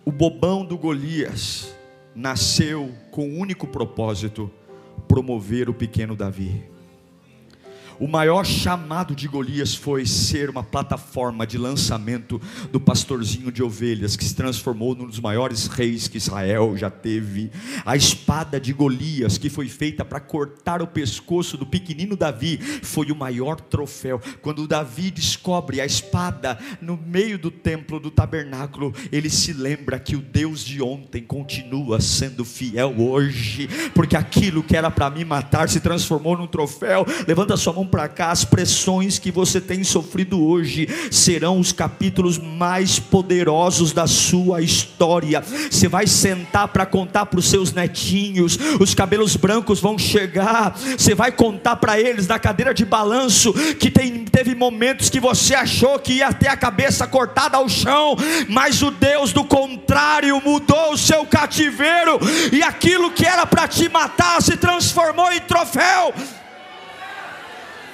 O 0.05 0.12
bobão 0.12 0.64
do 0.64 0.79
Golias 0.79 1.75
nasceu 2.14 2.94
com 3.11 3.29
o 3.29 3.33
um 3.33 3.40
único 3.40 3.66
propósito 3.66 4.51
promover 5.07 5.68
o 5.68 5.75
pequeno 5.75 6.16
Davi. 6.16 6.76
O 7.99 8.07
maior 8.07 8.45
chamado 8.45 9.15
de 9.15 9.27
Golias 9.27 9.75
foi 9.75 10.05
ser 10.05 10.51
uma 10.51 10.63
plataforma 10.63 11.47
de 11.47 11.57
lançamento 11.57 12.41
do 12.71 12.79
pastorzinho 12.79 13.51
de 13.51 13.63
ovelhas 13.63 14.17
que 14.17 14.25
se 14.25 14.35
transformou 14.35 14.95
num 14.95 15.07
dos 15.07 15.19
maiores 15.19 15.67
reis 15.67 16.07
que 16.07 16.19
Israel 16.19 16.77
já 16.77 16.91
teve. 16.91 17.51
A 17.87 17.97
espada 17.97 18.61
de 18.61 18.73
Golias, 18.73 19.39
que 19.39 19.49
foi 19.49 19.69
feita 19.69 20.05
para 20.05 20.21
cortar 20.21 20.83
o 20.83 20.87
pescoço 20.87 21.57
do 21.57 21.65
pequenino 21.65 22.17
Davi, 22.17 22.59
foi 22.59 23.11
o 23.11 23.17
maior 23.17 23.59
troféu. 23.61 24.21
Quando 24.43 24.69
Davi 24.69 25.11
descobre 25.11 25.81
a 25.81 25.87
espada 25.87 26.59
no 26.83 26.99
meio 26.99 27.39
do 27.39 27.51
templo 27.51 27.99
do 27.99 28.11
tabernáculo, 28.11 28.93
ele 29.11 29.31
se 29.31 29.55
lembra 29.55 29.99
que 29.99 30.17
o 30.17 30.21
Deus 30.21 30.63
de 30.63 30.83
ontem 30.83 31.23
continua 31.23 32.01
sendo 32.01 32.45
fiel 32.45 32.95
hoje, 32.99 33.69
porque 33.95 34.17
aquilo 34.17 34.63
que 34.63 34.77
era 34.77 34.91
para 34.91 35.09
mim 35.09 35.25
matar 35.25 35.69
se 35.71 35.81
transformou 35.81 36.37
num 36.37 36.47
troféu. 36.47 37.07
Levanta 37.27 37.57
sua 37.57 37.73
mão 37.73 37.86
para 37.87 38.09
cá, 38.09 38.31
as 38.31 38.44
pressões 38.44 39.18
que 39.18 39.31
você 39.31 39.61
tem 39.61 39.85
sofrido 39.85 40.42
hoje 40.44 40.88
serão 41.11 41.59
os 41.59 41.72
capítulos 41.72 42.38
mais 42.38 42.99
poderosos 42.99 43.92
da 43.92 44.07
sua 44.07 44.61
história. 44.61 45.42
Você 45.70 45.88
vai 45.88 46.07
sentar 46.07 46.68
para 46.68 46.87
contar 46.87 47.27
para 47.27 47.38
os 47.38 47.49
seus 47.49 47.72
netinhos, 47.72 48.59
os 48.81 48.94
cabelos 48.94 49.37
brancos 49.37 49.81
vão 49.81 49.99
chegar. 49.99 50.77
Você 50.96 51.14
vai 51.14 51.33
contar 51.33 51.77
para 51.77 52.01
eles 52.01 52.27
na 52.27 52.38
cadeira 52.38 52.75
de 52.75 52.85
balanço 52.85 53.53
que 53.75 53.90
tem, 53.90 54.25
teve 54.25 54.55
momentos 54.55 55.11
que 55.11 55.20
você 55.20 55.55
achou 55.55 55.99
que 55.99 56.14
ia 56.14 56.33
ter 56.33 56.49
a 56.49 56.57
cabeça 56.57 57.07
cortada 57.07 57.57
ao 57.57 57.68
chão, 57.68 58.16
mas 58.49 58.83
o 58.83 58.90
Deus 58.90 59.33
do 59.33 59.44
contrário 59.44 60.40
mudou 60.44 60.92
o 60.92 60.99
seu 60.99 61.25
cativeiro 61.27 62.18
e 62.53 62.62
aquilo 62.62 63.11
que 63.11 63.25
era 63.25 63.46
para 63.46 63.68
te 63.68 63.88
matar 63.88 64.40
se 64.42 64.57
transformou 64.57 65.33
em 65.33 65.40
troféu. 65.40 66.14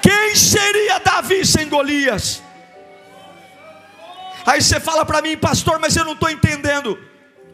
Quem 0.03 0.35
seria 0.35 0.99
Davi 0.99 1.47
sem 1.47 1.69
Golias? 1.69 2.43
Aí 4.45 4.61
você 4.61 4.81
fala 4.81 5.05
para 5.07 5.23
mim, 5.23 5.37
pastor, 5.37 5.79
mas 5.79 5.97
eu 5.97 6.05
não 6.05 6.15
estou 6.15 6.29
entendendo. 6.29 6.99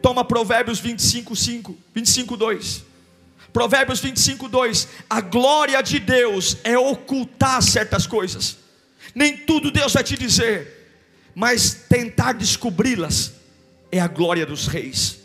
Toma 0.01 0.25
Provérbios 0.25 0.79
25, 0.79 1.35
5, 1.35 1.77
25, 1.93 2.35
2. 2.35 2.83
Provérbios 3.53 3.99
25, 3.99 4.47
2: 4.47 4.87
A 5.09 5.21
glória 5.21 5.81
de 5.81 5.99
Deus 5.99 6.57
é 6.63 6.77
ocultar 6.77 7.61
certas 7.61 8.07
coisas, 8.07 8.57
nem 9.13 9.37
tudo 9.37 9.71
Deus 9.71 9.93
vai 9.93 10.03
te 10.03 10.17
dizer, 10.17 10.91
mas 11.35 11.73
tentar 11.87 12.33
descobri-las 12.33 13.33
é 13.91 13.99
a 13.99 14.07
glória 14.07 14.45
dos 14.45 14.67
reis. 14.67 15.18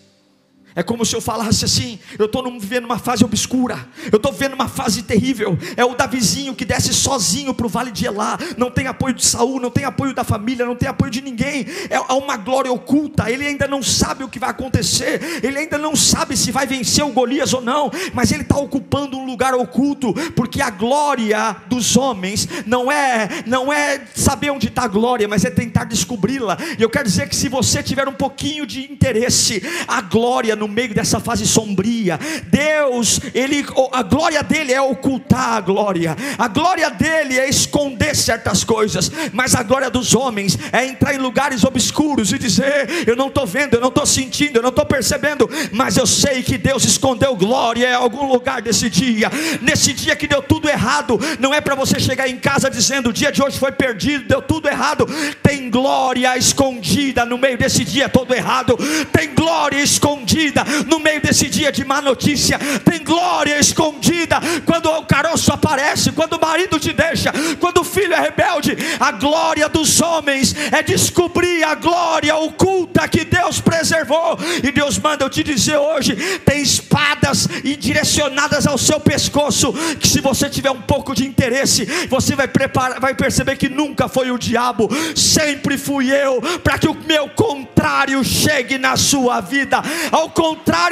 É 0.77 0.83
como 0.83 1.05
se 1.05 1.15
eu 1.15 1.21
falasse 1.21 1.65
assim: 1.65 1.99
eu 2.19 2.27
estou 2.27 2.43
vivendo 2.59 2.85
uma 2.85 2.99
fase 2.99 3.25
obscura, 3.25 3.87
eu 4.11 4.17
estou 4.17 4.33
vivendo 4.33 4.55
uma 4.55 4.69
fase 4.69 5.03
terrível. 5.03 5.57
É 5.77 5.85
o 5.85 5.95
Davizinho 5.95 6.55
que 6.55 6.65
desce 6.65 6.93
sozinho 6.93 7.55
para 7.55 7.67
o 7.67 7.69
vale 7.69 7.93
de 7.93 8.07
Elá, 8.07 8.37
não 8.57 8.71
tem 8.71 8.87
apoio 8.87 9.15
de 9.15 9.25
Saul, 9.25 9.61
não 9.61 9.71
tem 9.71 9.85
apoio 9.85 10.13
da 10.13 10.25
família, 10.25 10.67
não 10.67 10.75
tem 10.75 10.89
apoio 10.89 11.11
de 11.11 11.21
ninguém. 11.21 11.67
É 11.89 12.01
uma 12.13 12.37
glória 12.37 12.73
oculta. 12.73 13.31
Ele 13.31 13.47
ainda 13.47 13.69
não 13.69 13.83
sabe 13.83 14.25
o 14.25 14.29
que 14.29 14.39
vai 14.39 14.51
acontecer, 14.51 15.41
ele 15.43 15.59
ainda 15.59 15.79
não 15.79 15.95
sabe 15.95 16.37
se 16.37 16.51
vai 16.51 16.67
vencer 16.67 17.05
o 17.05 17.11
Golias 17.11 17.55
ou 17.55 17.61
não, 17.61 17.91
mas 18.13 18.33
ele 18.33 18.43
está 18.43 18.57
ocupando 18.57 19.17
um 19.17 19.25
lugar 19.25 19.55
oculto, 19.55 20.13
porque 20.35 20.61
a 20.61 20.71
glória 20.71 21.57
dos 21.69 21.97
homens 21.97 22.49
não 22.67 22.91
é 22.91 23.29
não 23.47 23.73
é 23.73 24.03
saber 24.15 24.51
onde 24.51 24.69
está 24.69 24.85
a 24.85 24.89
glória, 24.89 25.29
mas 25.29 25.45
é 25.45 25.51
tentar 25.51 25.85
descobri-la. 25.85 26.59
E 26.79 26.83
eu 26.83 26.91
quero 26.91 27.05
dizer 27.05 27.29
que 27.29 27.37
se 27.37 27.49
você 27.49 27.83
tiver 27.83 28.09
um 28.09 28.13
pouquinho 28.13 28.67
de 28.67 28.91
interesse, 28.91 29.63
a 29.87 30.01
glória 30.01 30.57
no 30.57 30.64
meio 30.69 30.95
dessa 30.95 31.21
fase 31.21 31.47
sombria. 31.47 32.19
Deus, 32.47 33.21
ele, 33.35 33.65
a 33.93 34.03
glória 34.03 34.43
dele 34.43 34.73
é 34.73 34.81
ocultar 34.81 35.55
a 35.55 35.61
glória, 35.61 36.17
a 36.39 36.49
glória 36.49 36.91
dele 36.91 37.39
é 37.39 37.49
esconder 37.49 38.15
certas 38.15 38.65
coisas, 38.65 39.11
mas 39.33 39.55
a 39.55 39.63
glória 39.63 39.91
dos 39.91 40.15
homens 40.15 40.59
é 40.73 40.87
entrar 40.87 41.15
em 41.15 41.19
lugares 41.19 41.65
obscuros 41.65 42.33
e 42.33 42.39
dizer: 42.39 43.05
Eu 43.07 43.17
não 43.17 43.29
estou 43.29 43.47
vendo, 43.47 43.75
eu 43.75 43.81
não 43.81 43.89
estou 43.89 44.07
sentindo, 44.07 44.59
eu 44.59 44.63
não 44.63 44.71
estou 44.71 44.85
percebendo, 44.85 45.49
mas 45.73 45.97
eu 45.97 46.07
sei 46.07 46.43
que 46.43 46.59
Deus 46.59 46.85
escondeu 46.85 47.37
glória 47.37 47.91
em 47.91 47.95
algum 47.95 48.27
lugar 48.27 48.63
desse 48.63 48.89
dia. 48.89 49.31
Nesse 49.61 49.93
dia 49.93 50.17
que 50.17 50.27
deu 50.27 50.43
tudo 50.43 50.69
errado, 50.69 51.19
não 51.39 51.53
é 51.53 51.61
para 51.61 51.75
você 51.75 51.99
chegar 51.99 52.29
em 52.29 52.37
casa 52.37 52.71
dizendo: 52.71 53.11
O 53.11 53.13
dia 53.13 53.33
de 53.33 53.43
hoje 53.43 53.59
foi 53.59 53.73
perdido, 53.73 54.25
deu 54.27 54.43
tudo 54.43 54.69
errado. 54.69 55.07
Tem 55.43 55.71
glória 55.71 56.37
escondida 56.37 57.25
no 57.25 57.39
meio 57.39 57.59
desse 57.59 57.85
dia 57.85 58.09
todo 58.09 58.35
errado, 58.35 58.77
tem 59.13 59.35
glória 59.35 59.81
escondida 59.83 60.54
escondida 60.55 60.65
no 60.87 61.01
meio 61.01 61.21
desse 61.21 61.49
dia 61.49 61.73
de 61.73 61.85
má 61.85 62.01
notícia, 62.01 62.59
tem 62.85 63.03
glória 63.03 63.59
escondida 63.59 64.41
quando 64.65 64.87
o 64.87 65.05
caroço 65.05 65.53
aparece, 65.53 66.13
quando 66.13 66.35
o 66.35 66.41
marido 66.41 66.79
te 66.79 66.93
deixa, 66.93 67.33
quando 67.59 67.79
o 67.79 67.85
filho 67.85 68.15
é 68.15 68.21
rebelde. 68.21 68.77
A 69.01 69.11
glória 69.11 69.69
dos 69.69 70.01
homens 70.01 70.55
é 70.71 70.83
descobrir 70.83 71.65
a 71.65 71.75
glória 71.75 72.37
oculta 72.37 73.09
que 73.09 73.25
Deus 73.25 73.61
preservou. 73.61 74.39
E 74.63 74.71
Deus 74.71 74.99
manda 74.99 75.25
eu 75.25 75.31
te 75.31 75.43
dizer 75.43 75.77
hoje: 75.77 76.15
tem 76.45 76.63
espadas 76.63 77.49
direcionadas 77.79 78.67
ao 78.67 78.79
seu 78.79 79.01
pescoço, 79.01 79.73
que 79.99 80.07
se 80.07 80.21
você 80.21 80.49
tiver 80.49 80.71
um 80.71 80.83
pouco 80.83 81.15
de 81.15 81.27
interesse, 81.27 81.85
você 82.09 82.37
vai 82.37 82.47
preparar, 82.47 83.01
vai 83.01 83.15
perceber 83.15 83.57
que 83.57 83.69
nunca 83.69 84.09
foi 84.09 84.31
o 84.31 84.39
diabo, 84.39 84.89
sempre 85.17 85.77
fui 85.77 86.13
eu, 86.13 86.41
para 86.63 86.79
que 86.79 86.89
o 86.89 86.95
meu 86.95 87.29
contrário 87.31 88.23
chegue 88.25 88.79
na 88.79 88.97
sua 88.97 89.41
vida. 89.41 89.83
Ao 90.13 90.31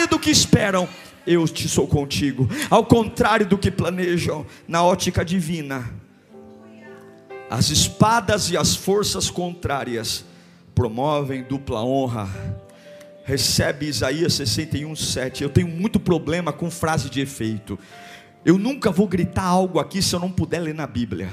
do 0.09 0.19
que 0.19 0.31
esperam, 0.31 0.89
eu 1.27 1.47
te 1.47 1.69
sou 1.69 1.87
contigo. 1.87 2.49
Ao 2.71 2.85
contrário 2.85 3.47
do 3.47 3.59
que 3.59 3.71
planejam, 3.71 4.47
na 4.67 4.83
ótica 4.83 5.25
divina, 5.25 5.91
as 7.51 7.69
espadas 7.69 8.51
e 8.51 8.57
as 8.57 8.75
forças 8.75 9.31
contrárias 9.31 10.25
promovem 10.75 11.43
dupla 11.43 11.85
honra. 11.85 12.29
Recebe 13.25 13.87
Isaías 13.87 14.35
61, 14.35 14.97
7. 14.97 15.43
Eu 15.43 15.51
tenho 15.51 15.69
muito 15.69 16.01
problema 16.01 16.53
com 16.53 16.71
frase 16.71 17.11
de 17.11 17.21
efeito. 17.21 17.79
Eu 18.45 18.59
nunca 18.59 18.91
vou 18.91 19.07
gritar 19.07 19.45
algo 19.45 19.79
aqui 19.79 20.03
se 20.03 20.15
eu 20.15 20.21
não 20.21 20.31
puder 20.31 20.61
ler 20.61 20.75
na 20.75 20.87
Bíblia. 20.87 21.31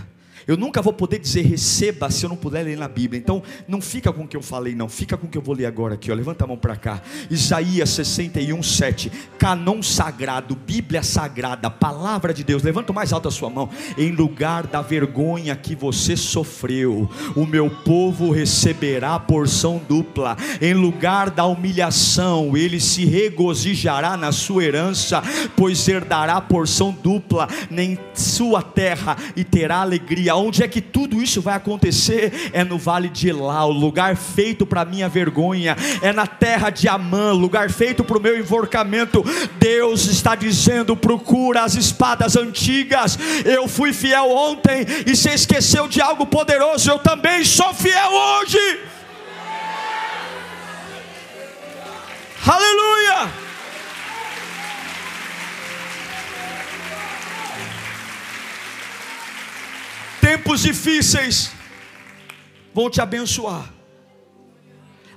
Eu 0.47 0.57
nunca 0.57 0.81
vou 0.81 0.93
poder 0.93 1.19
dizer 1.19 1.41
receba 1.41 2.09
se 2.09 2.25
eu 2.25 2.29
não 2.29 2.37
puder 2.37 2.63
ler 2.63 2.77
na 2.77 2.87
Bíblia. 2.87 3.19
Então, 3.19 3.41
não 3.67 3.81
fica 3.81 4.11
com 4.11 4.23
o 4.23 4.27
que 4.27 4.37
eu 4.37 4.41
falei, 4.41 4.75
não. 4.75 4.89
Fica 4.89 5.17
com 5.17 5.27
o 5.27 5.29
que 5.29 5.37
eu 5.37 5.41
vou 5.41 5.55
ler 5.55 5.65
agora 5.65 5.95
aqui. 5.95 6.11
Ó. 6.11 6.15
Levanta 6.15 6.43
a 6.43 6.47
mão 6.47 6.57
para 6.57 6.75
cá. 6.75 7.01
Isaías 7.29 7.89
61, 7.89 8.61
7. 8.61 9.11
Canon 9.37 9.81
sagrado, 9.81 10.55
Bíblia 10.55 11.03
sagrada, 11.03 11.69
palavra 11.69 12.33
de 12.33 12.43
Deus. 12.43 12.63
Levanta 12.63 12.93
mais 12.93 13.13
alto 13.13 13.27
a 13.27 13.31
sua 13.31 13.49
mão. 13.49 13.69
Em 13.97 14.11
lugar 14.11 14.67
da 14.67 14.81
vergonha 14.81 15.55
que 15.55 15.75
você 15.75 16.15
sofreu, 16.15 17.09
o 17.35 17.45
meu 17.45 17.69
povo 17.69 18.31
receberá 18.31 19.19
porção 19.19 19.81
dupla. 19.87 20.37
Em 20.61 20.73
lugar 20.73 21.29
da 21.29 21.45
humilhação, 21.45 22.55
ele 22.55 22.79
se 22.79 23.05
regozijará 23.05 24.17
na 24.17 24.31
sua 24.31 24.63
herança, 24.63 25.21
pois 25.55 25.87
herdará 25.87 26.39
porção 26.41 26.91
dupla 26.91 27.47
em 27.71 27.97
sua 28.13 28.61
terra 28.61 29.17
e 29.35 29.43
terá 29.43 29.77
alegria 29.77 30.28
Onde 30.35 30.63
é 30.63 30.67
que 30.67 30.81
tudo 30.81 31.21
isso 31.21 31.41
vai 31.41 31.55
acontecer? 31.55 32.51
É 32.53 32.63
no 32.63 32.77
vale 32.77 33.09
de 33.09 33.29
Elá, 33.29 33.65
o 33.65 33.71
lugar 33.71 34.15
feito 34.15 34.65
para 34.65 34.85
minha 34.85 35.09
vergonha, 35.09 35.75
é 36.01 36.11
na 36.11 36.27
terra 36.27 36.69
de 36.69 36.87
Amã, 36.87 37.31
lugar 37.31 37.69
feito 37.69 38.03
para 38.03 38.17
o 38.17 38.21
meu 38.21 38.39
enforcamento. 38.39 39.23
Deus 39.59 40.05
está 40.05 40.35
dizendo: 40.35 40.95
procura 40.95 41.63
as 41.63 41.75
espadas 41.75 42.35
antigas. 42.35 43.17
Eu 43.45 43.67
fui 43.67 43.93
fiel 43.93 44.29
ontem 44.31 44.85
e 45.05 45.15
se 45.15 45.29
esqueceu 45.29 45.87
de 45.87 46.01
algo 46.01 46.25
poderoso, 46.25 46.89
eu 46.89 46.99
também 46.99 47.43
sou 47.43 47.73
fiel 47.73 48.11
hoje. 48.11 48.79
Aleluia! 52.45 53.48
Tempos 60.29 60.61
difíceis 60.61 61.51
vão 62.71 62.87
te 62.87 63.01
abençoar. 63.01 63.73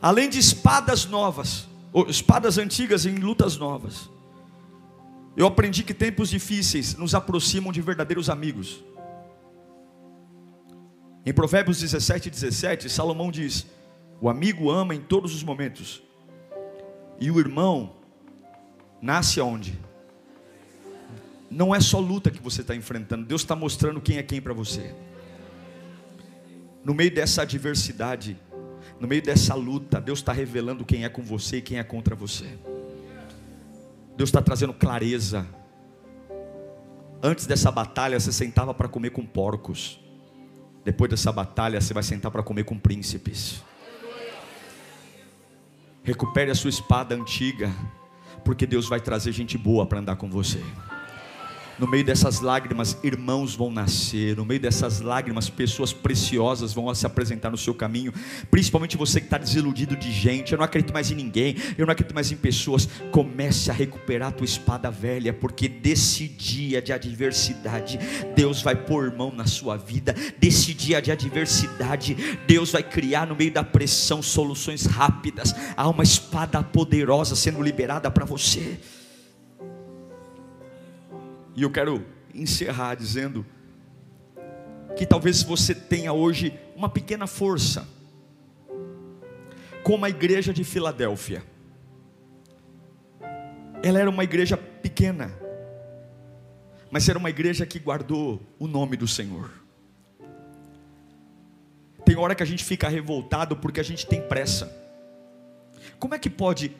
Além 0.00 0.26
de 0.30 0.38
espadas 0.38 1.04
novas, 1.04 1.68
espadas 2.08 2.56
antigas 2.56 3.04
em 3.04 3.16
lutas 3.16 3.58
novas. 3.58 4.10
Eu 5.36 5.46
aprendi 5.46 5.82
que 5.84 5.92
tempos 5.92 6.30
difíceis 6.30 6.94
nos 6.96 7.14
aproximam 7.14 7.70
de 7.70 7.82
verdadeiros 7.82 8.30
amigos. 8.30 8.82
Em 11.26 11.32
Provérbios 11.32 11.78
17, 11.78 12.30
17, 12.30 12.88
Salomão 12.88 13.30
diz: 13.30 13.66
O 14.18 14.30
amigo 14.30 14.70
ama 14.70 14.94
em 14.94 15.00
todos 15.00 15.34
os 15.34 15.42
momentos, 15.42 16.02
e 17.20 17.30
o 17.30 17.38
irmão 17.38 17.96
nasce 19.00 19.38
aonde? 19.38 19.78
Não 21.52 21.74
é 21.74 21.80
só 21.80 21.98
luta 21.98 22.30
que 22.30 22.42
você 22.42 22.62
está 22.62 22.74
enfrentando, 22.74 23.26
Deus 23.26 23.42
está 23.42 23.54
mostrando 23.54 24.00
quem 24.00 24.16
é 24.16 24.22
quem 24.22 24.40
para 24.40 24.54
você. 24.54 24.94
No 26.82 26.94
meio 26.94 27.14
dessa 27.14 27.42
adversidade, 27.42 28.36
no 28.98 29.06
meio 29.06 29.22
dessa 29.22 29.54
luta, 29.54 30.00
Deus 30.00 30.20
está 30.20 30.32
revelando 30.32 30.84
quem 30.84 31.04
é 31.04 31.08
com 31.08 31.22
você 31.22 31.58
e 31.58 31.62
quem 31.62 31.78
é 31.78 31.84
contra 31.84 32.14
você. 32.14 32.58
Deus 34.16 34.28
está 34.28 34.40
trazendo 34.40 34.72
clareza. 34.72 35.46
Antes 37.22 37.46
dessa 37.46 37.70
batalha, 37.70 38.18
você 38.18 38.32
sentava 38.32 38.72
para 38.72 38.88
comer 38.88 39.10
com 39.10 39.24
porcos. 39.24 40.00
Depois 40.84 41.10
dessa 41.10 41.30
batalha, 41.30 41.80
você 41.80 41.94
vai 41.94 42.02
sentar 42.02 42.30
para 42.32 42.42
comer 42.42 42.64
com 42.64 42.78
príncipes. 42.78 43.62
Recupere 46.02 46.50
a 46.50 46.54
sua 46.54 46.70
espada 46.70 47.14
antiga, 47.14 47.70
porque 48.44 48.66
Deus 48.66 48.88
vai 48.88 49.00
trazer 49.00 49.30
gente 49.32 49.56
boa 49.56 49.86
para 49.86 50.00
andar 50.00 50.16
com 50.16 50.28
você. 50.28 50.60
No 51.82 51.88
meio 51.88 52.04
dessas 52.04 52.38
lágrimas, 52.38 52.96
irmãos 53.02 53.56
vão 53.56 53.68
nascer. 53.68 54.36
No 54.36 54.44
meio 54.44 54.60
dessas 54.60 55.00
lágrimas, 55.00 55.50
pessoas 55.50 55.92
preciosas 55.92 56.72
vão 56.72 56.94
se 56.94 57.04
apresentar 57.04 57.50
no 57.50 57.58
seu 57.58 57.74
caminho. 57.74 58.14
Principalmente 58.52 58.96
você 58.96 59.18
que 59.18 59.26
está 59.26 59.36
desiludido 59.36 59.96
de 59.96 60.12
gente. 60.12 60.52
Eu 60.52 60.58
não 60.58 60.64
acredito 60.64 60.92
mais 60.92 61.10
em 61.10 61.16
ninguém. 61.16 61.56
Eu 61.76 61.84
não 61.84 61.92
acredito 61.92 62.14
mais 62.14 62.30
em 62.30 62.36
pessoas. 62.36 62.88
Comece 63.10 63.68
a 63.68 63.74
recuperar 63.74 64.28
a 64.28 64.30
tua 64.30 64.44
espada 64.44 64.92
velha, 64.92 65.32
porque 65.32 65.66
desse 65.68 66.28
dia 66.28 66.80
de 66.80 66.92
adversidade, 66.92 67.98
Deus 68.36 68.62
vai 68.62 68.76
pôr 68.76 69.12
mão 69.12 69.32
na 69.34 69.46
sua 69.46 69.76
vida. 69.76 70.14
Desse 70.38 70.72
dia 70.72 71.02
de 71.02 71.10
adversidade, 71.10 72.16
Deus 72.46 72.70
vai 72.70 72.84
criar 72.84 73.26
no 73.26 73.34
meio 73.34 73.52
da 73.52 73.64
pressão 73.64 74.22
soluções 74.22 74.86
rápidas. 74.86 75.52
Há 75.76 75.88
uma 75.88 76.04
espada 76.04 76.62
poderosa 76.62 77.34
sendo 77.34 77.60
liberada 77.60 78.08
para 78.08 78.24
você. 78.24 78.78
E 81.54 81.62
eu 81.62 81.70
quero 81.70 82.04
encerrar 82.34 82.94
dizendo 82.94 83.44
que 84.96 85.06
talvez 85.06 85.42
você 85.42 85.74
tenha 85.74 86.12
hoje 86.12 86.58
uma 86.76 86.88
pequena 86.88 87.26
força, 87.26 87.86
como 89.82 90.04
a 90.04 90.10
igreja 90.10 90.52
de 90.52 90.64
Filadélfia. 90.64 91.42
Ela 93.82 93.98
era 93.98 94.08
uma 94.08 94.24
igreja 94.24 94.56
pequena, 94.56 95.32
mas 96.90 97.08
era 97.08 97.18
uma 97.18 97.30
igreja 97.30 97.66
que 97.66 97.78
guardou 97.78 98.40
o 98.58 98.66
nome 98.66 98.96
do 98.96 99.08
Senhor. 99.08 99.50
Tem 102.04 102.16
hora 102.16 102.34
que 102.34 102.42
a 102.42 102.46
gente 102.46 102.64
fica 102.64 102.88
revoltado 102.88 103.56
porque 103.56 103.80
a 103.80 103.84
gente 103.84 104.06
tem 104.06 104.20
pressa. 104.20 104.70
Como 105.98 106.14
é 106.14 106.18
que 106.18 106.30
pode 106.30 106.74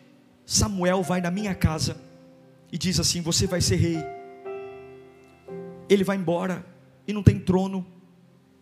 Samuel 0.45 1.03
vai 1.03 1.21
na 1.21 1.31
minha 1.31 1.55
casa 1.55 1.97
e 2.71 2.79
diz 2.79 2.99
assim: 2.99 3.21
Você 3.21 3.47
vai 3.47 3.61
ser 3.61 3.77
rei. 3.77 4.22
Ele 5.93 6.05
vai 6.05 6.17
embora 6.17 6.65
e 7.07 7.13
não 7.13 7.23
tem 7.23 7.39
trono, 7.39 7.87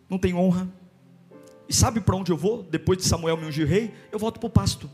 não 0.09 0.17
tem 0.17 0.33
honra. 0.33 0.67
E 1.69 1.73
sabe 1.73 2.01
para 2.01 2.15
onde 2.15 2.29
eu 2.29 2.35
vou 2.35 2.63
depois 2.63 2.97
de 2.97 3.05
Samuel 3.05 3.37
me 3.37 3.45
ungir 3.45 3.65
rei? 3.65 3.93
Eu 4.11 4.19
volto 4.19 4.37
para 4.37 4.47
o 4.47 4.49
pasto. 4.49 4.89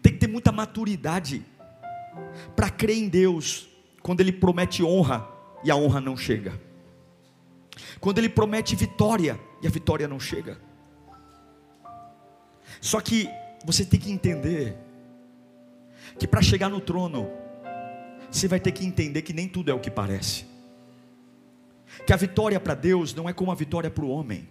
Tem 0.00 0.12
que 0.12 0.18
ter 0.18 0.26
muita 0.26 0.50
maturidade 0.50 1.44
para 2.56 2.70
crer 2.70 2.96
em 2.96 3.08
Deus 3.08 3.68
quando 4.00 4.20
Ele 4.20 4.32
promete 4.32 4.82
honra 4.82 5.28
e 5.62 5.70
a 5.70 5.76
honra 5.76 6.00
não 6.00 6.16
chega, 6.16 6.58
quando 8.00 8.18
Ele 8.18 8.28
promete 8.28 8.76
vitória 8.76 9.38
e 9.62 9.66
a 9.66 9.70
vitória 9.70 10.06
não 10.08 10.20
chega. 10.20 10.58
Só 12.80 13.00
que 13.00 13.28
você 13.64 13.84
tem 13.84 14.00
que 14.00 14.10
entender 14.10 14.76
que 16.18 16.26
para 16.26 16.42
chegar 16.42 16.68
no 16.68 16.80
trono, 16.80 17.43
você 18.34 18.48
vai 18.48 18.58
ter 18.58 18.72
que 18.72 18.84
entender 18.84 19.22
que 19.22 19.32
nem 19.32 19.48
tudo 19.48 19.70
é 19.70 19.74
o 19.74 19.78
que 19.78 19.90
parece. 19.90 20.44
Que 22.04 22.12
a 22.12 22.16
vitória 22.16 22.58
para 22.58 22.74
Deus 22.74 23.14
não 23.14 23.28
é 23.28 23.32
como 23.32 23.52
a 23.52 23.54
vitória 23.54 23.88
para 23.88 24.04
o 24.04 24.08
homem. 24.08 24.48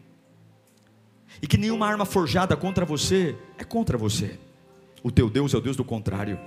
E 1.42 1.48
que 1.48 1.58
nenhuma 1.58 1.86
arma 1.86 2.06
forjada 2.06 2.56
contra 2.56 2.86
você 2.86 3.36
é 3.58 3.64
contra 3.66 3.98
você. 3.98 4.40
O 5.04 5.12
teu 5.12 5.30
Deus 5.30 5.54
é 5.54 5.58
o 5.58 5.62
Deus 5.62 5.76
do 5.76 5.84
contrário. 5.84 6.40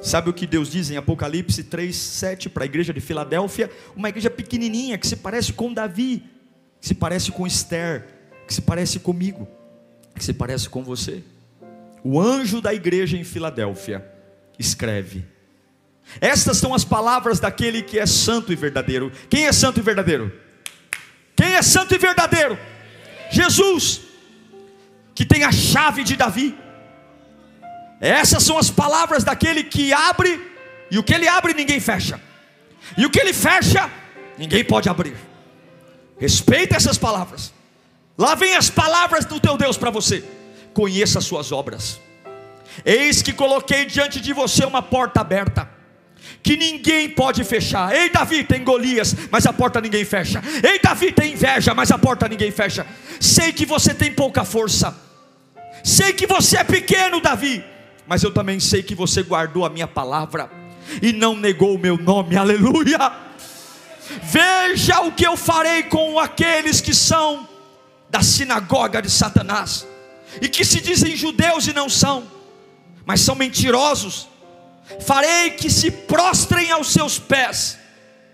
Sabe 0.00 0.30
o 0.30 0.32
que 0.32 0.48
Deus 0.48 0.72
diz 0.72 0.90
em 0.90 0.96
Apocalipse 0.96 1.62
3, 1.62 1.94
7 1.94 2.48
para 2.48 2.64
a 2.64 2.66
igreja 2.66 2.92
de 2.92 3.00
Filadélfia? 3.00 3.70
Uma 3.94 4.08
igreja 4.08 4.30
pequenininha 4.30 4.98
que 4.98 5.06
se 5.06 5.14
parece 5.14 5.52
com 5.52 5.72
Davi, 5.72 6.24
que 6.80 6.88
se 6.88 6.94
parece 6.94 7.30
com 7.30 7.46
Esther, 7.46 8.08
que 8.48 8.54
se 8.54 8.62
parece 8.62 8.98
comigo, 8.98 9.46
que 10.16 10.24
se 10.24 10.34
parece 10.34 10.68
com 10.68 10.82
você. 10.82 11.22
O 12.02 12.20
anjo 12.20 12.60
da 12.60 12.74
igreja 12.74 13.16
em 13.16 13.22
Filadélfia 13.22 14.04
escreve: 14.58 15.24
Estas 16.20 16.56
são 16.56 16.72
as 16.72 16.84
palavras 16.84 17.38
daquele 17.38 17.82
que 17.82 17.98
é 17.98 18.06
santo 18.06 18.52
e 18.52 18.56
verdadeiro. 18.56 19.12
Quem 19.28 19.46
é 19.46 19.52
santo 19.52 19.78
e 19.78 19.82
verdadeiro? 19.82 20.32
Quem 21.36 21.54
é 21.54 21.62
santo 21.62 21.94
e 21.94 21.98
verdadeiro? 21.98 22.58
Jesus, 23.30 24.00
que 25.14 25.24
tem 25.24 25.44
a 25.44 25.52
chave 25.52 26.02
de 26.02 26.16
Davi. 26.16 26.56
Essas 28.00 28.42
são 28.42 28.56
as 28.56 28.70
palavras 28.70 29.22
daquele 29.22 29.62
que 29.62 29.92
abre, 29.92 30.40
e 30.90 30.98
o 30.98 31.02
que 31.02 31.14
ele 31.14 31.28
abre 31.28 31.52
ninguém 31.52 31.78
fecha, 31.80 32.20
e 32.96 33.04
o 33.04 33.10
que 33.10 33.20
ele 33.20 33.32
fecha 33.32 33.90
ninguém 34.38 34.64
pode 34.64 34.88
abrir. 34.88 35.14
Respeita 36.18 36.76
essas 36.76 36.96
palavras. 36.96 37.52
Lá 38.16 38.34
vem 38.34 38.56
as 38.56 38.70
palavras 38.70 39.24
do 39.24 39.38
teu 39.38 39.56
Deus 39.56 39.76
para 39.76 39.90
você 39.90 40.24
conheça 40.72 41.18
as 41.18 41.24
suas 41.24 41.52
obras. 41.52 42.00
Eis 42.84 43.22
que 43.22 43.32
coloquei 43.32 43.84
diante 43.84 44.20
de 44.20 44.32
você 44.32 44.64
uma 44.64 44.82
porta 44.82 45.20
aberta, 45.20 45.68
que 46.42 46.56
ninguém 46.56 47.08
pode 47.10 47.44
fechar. 47.44 47.94
Ei, 47.94 48.10
Davi, 48.10 48.44
tem 48.44 48.64
Golias, 48.64 49.14
mas 49.30 49.46
a 49.46 49.52
porta 49.52 49.80
ninguém 49.80 50.04
fecha. 50.04 50.42
Ei, 50.62 50.78
Davi, 50.78 51.12
tem 51.12 51.32
inveja, 51.32 51.74
mas 51.74 51.90
a 51.90 51.98
porta 51.98 52.28
ninguém 52.28 52.50
fecha. 52.50 52.86
Sei 53.20 53.52
que 53.52 53.66
você 53.66 53.94
tem 53.94 54.12
pouca 54.12 54.44
força. 54.44 54.94
Sei 55.84 56.12
que 56.12 56.26
você 56.26 56.58
é 56.58 56.64
pequeno, 56.64 57.20
Davi, 57.20 57.64
mas 58.06 58.22
eu 58.22 58.32
também 58.32 58.60
sei 58.60 58.82
que 58.82 58.94
você 58.94 59.22
guardou 59.22 59.64
a 59.64 59.70
minha 59.70 59.88
palavra 59.88 60.50
e 61.02 61.12
não 61.12 61.36
negou 61.36 61.74
o 61.74 61.78
meu 61.78 61.96
nome. 61.96 62.36
Aleluia! 62.36 63.12
Veja 64.22 65.00
o 65.00 65.12
que 65.12 65.26
eu 65.26 65.36
farei 65.36 65.84
com 65.84 66.18
aqueles 66.18 66.80
que 66.80 66.92
são 66.92 67.48
da 68.08 68.22
sinagoga 68.22 69.00
de 69.00 69.08
Satanás 69.08 69.86
e 70.40 70.48
que 70.48 70.64
se 70.64 70.80
dizem 70.80 71.16
judeus 71.16 71.66
e 71.66 71.72
não 71.72 71.88
são, 71.88 72.24
mas 73.06 73.20
são 73.20 73.34
mentirosos. 73.34 74.28
Farei 74.98 75.50
que 75.50 75.70
se 75.70 75.90
prostrem 75.90 76.70
aos 76.70 76.92
seus 76.92 77.18
pés 77.18 77.78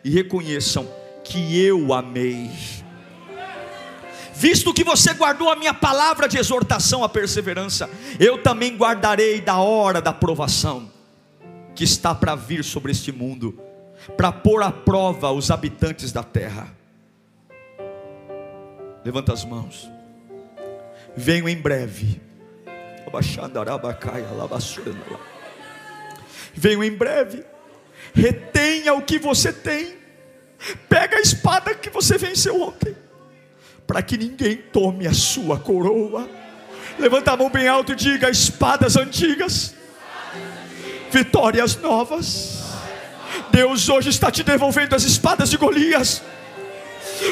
e 0.03 0.11
reconheçam 0.11 0.89
que 1.23 1.61
eu 1.61 1.93
amei. 1.93 2.51
Visto 4.33 4.73
que 4.73 4.85
você 4.85 5.15
guardou 5.15 5.51
a 5.51 5.57
minha 5.57 5.75
palavra 5.75 6.29
de 6.29 6.39
exortação 6.39 7.03
à 7.03 7.09
perseverança, 7.09 7.89
eu 8.21 8.43
também 8.43 8.77
guardarei 8.77 9.41
da 9.41 9.59
hora 9.59 10.01
da 10.01 10.13
provação 10.13 10.91
que 11.75 11.85
está 11.85 12.15
para 12.15 12.35
vir 12.35 12.63
sobre 12.63 12.93
este 12.93 13.11
mundo, 13.11 13.59
para 14.17 14.31
pôr 14.31 14.63
à 14.63 14.71
prova 14.71 15.31
os 15.31 15.51
habitantes 15.51 16.13
da 16.13 16.23
terra. 16.23 16.69
Levanta 19.05 19.33
as 19.33 19.45
mãos. 19.45 19.91
Venho 21.17 21.49
em 21.49 21.57
breve. 21.57 22.21
Venho 26.57 26.83
em 26.83 26.91
breve. 26.91 27.45
Retenha 28.15 28.95
o 28.95 29.03
que 29.03 29.19
você 29.19 29.53
tem. 29.53 29.95
Pega 30.89 31.19
a 31.19 31.21
espada 31.21 31.75
que 31.75 31.91
você 31.91 32.17
venceu 32.17 32.61
ontem. 32.63 32.97
Para 33.87 34.03
que 34.03 34.17
ninguém 34.17 34.57
tome 34.57 35.07
a 35.07 35.13
sua 35.13 35.59
coroa. 35.59 36.29
Levanta 36.99 37.33
a 37.33 37.37
mão 37.37 37.51
bem 37.51 37.69
alto 37.69 37.93
e 37.93 37.95
diga: 37.95 38.31
espadas 38.31 38.97
antigas, 38.97 39.75
vitórias 41.11 41.77
novas. 41.77 42.65
Deus 43.51 43.89
hoje 43.89 44.09
está 44.09 44.31
te 44.31 44.43
devolvendo 44.43 44.97
as 44.97 45.03
espadas 45.03 45.51
de 45.51 45.57
Golias. 45.57 46.23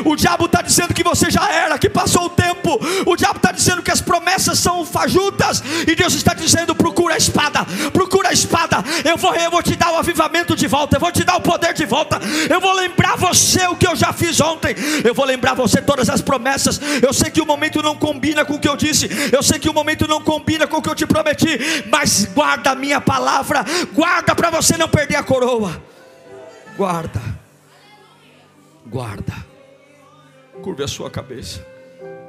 O 0.05 0.17
diabo 0.17 0.47
está 0.47 0.63
dizendo 0.63 0.95
que 0.95 1.03
você 1.03 1.31
já 1.31 1.51
era, 1.51 1.79
que 1.79 1.89
passou 1.89 2.27
o 2.27 2.31
tempo. 2.31 2.79
O 3.07 3.17
diabo 3.17 3.37
está 3.37 3.53
dizendo 3.53 3.83
que 3.83 3.91
as 3.91 4.01
promessas 4.01 4.59
são 4.59 4.85
fajutas. 4.85 5.63
E 5.87 5.95
Deus 5.95 6.15
está 6.15 6.35
dizendo: 6.35 6.75
procura 6.75 7.15
a 7.15 7.19
espada, 7.19 7.65
procura 7.93 8.31
a 8.31 8.33
espada. 8.33 8.85
Eu 9.05 9.17
vou, 9.17 9.35
eu 9.35 9.51
vou 9.51 9.63
te 9.63 9.77
dar 9.77 9.93
o 9.93 9.97
avivamento 9.97 10.57
de 10.57 10.67
volta, 10.67 10.97
eu 10.97 11.01
vou 11.01 11.13
te 11.13 11.25
dar 11.25 11.37
o 11.37 11.41
poder 11.41 11.73
de 11.75 11.85
volta. 11.85 12.21
Eu 12.49 12.61
vou 12.61 12.73
lembrar 12.73 13.17
você 13.17 13.67
o 13.67 13.77
que 13.77 13.87
eu 13.87 13.97
já 13.97 14.13
fiz 14.13 14.41
ontem. 14.41 14.75
Eu 15.05 15.15
vou 15.15 15.25
lembrar 15.25 15.55
você 15.55 15.81
todas 15.81 16.09
as 16.09 16.21
promessas. 16.21 16.81
Eu 17.03 17.13
sei 17.13 17.31
que 17.31 17.41
o 17.41 17.47
momento 17.47 17.83
não 17.83 17.97
combina 17.97 18.45
com 18.45 18.55
o 18.55 18.59
que 18.59 18.69
eu 18.69 18.77
disse. 18.77 19.09
Eu 19.33 19.43
sei 19.43 19.59
que 19.59 19.69
o 19.69 19.75
momento 19.75 20.07
não 20.07 20.21
combina 20.23 20.67
com 20.67 20.79
o 20.79 20.83
que 20.83 20.89
eu 20.89 20.95
te 20.95 21.07
prometi. 21.07 21.59
Mas 21.91 22.27
guarda 22.27 22.71
a 22.71 22.75
minha 22.75 23.01
palavra, 23.01 23.65
guarda 23.93 24.35
para 24.35 24.51
você 24.51 24.77
não 24.77 24.89
perder 24.89 25.17
a 25.17 25.23
coroa. 25.23 25.83
Guarda, 26.77 27.21
guarda. 28.87 29.54
Curve 30.65 30.83
a 30.83 30.89
sua 30.89 31.11
cabeça. 31.11 31.63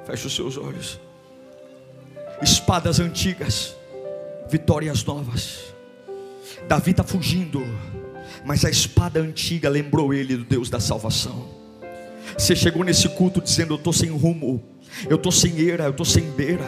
Feche 0.06 0.28
os 0.28 0.36
seus 0.36 0.58
olhos. 0.58 1.00
Espadas 2.42 3.00
antigas, 3.00 3.74
vitórias 4.50 5.06
novas. 5.06 5.74
Davi 6.68 6.92
está 6.92 7.02
fugindo, 7.02 7.64
mas 8.44 8.66
a 8.66 8.70
espada 8.70 9.22
antiga 9.22 9.70
lembrou 9.70 10.14
ele 10.14 10.36
do 10.36 10.44
Deus 10.44 10.70
da 10.70 10.82
salvação. 10.82 11.48
Você 12.38 12.58
chegou 12.58 12.84
nesse 12.84 13.08
culto 13.08 13.40
dizendo: 13.40 13.72
Eu 13.72 13.78
estou 13.78 13.94
sem 13.94 14.10
rumo, 14.10 14.62
eu 15.10 15.16
estou 15.16 15.32
sem 15.32 15.58
eira, 15.58 15.86
eu 15.86 15.92
estou 15.92 16.06
sem 16.06 16.30
beira. 16.32 16.68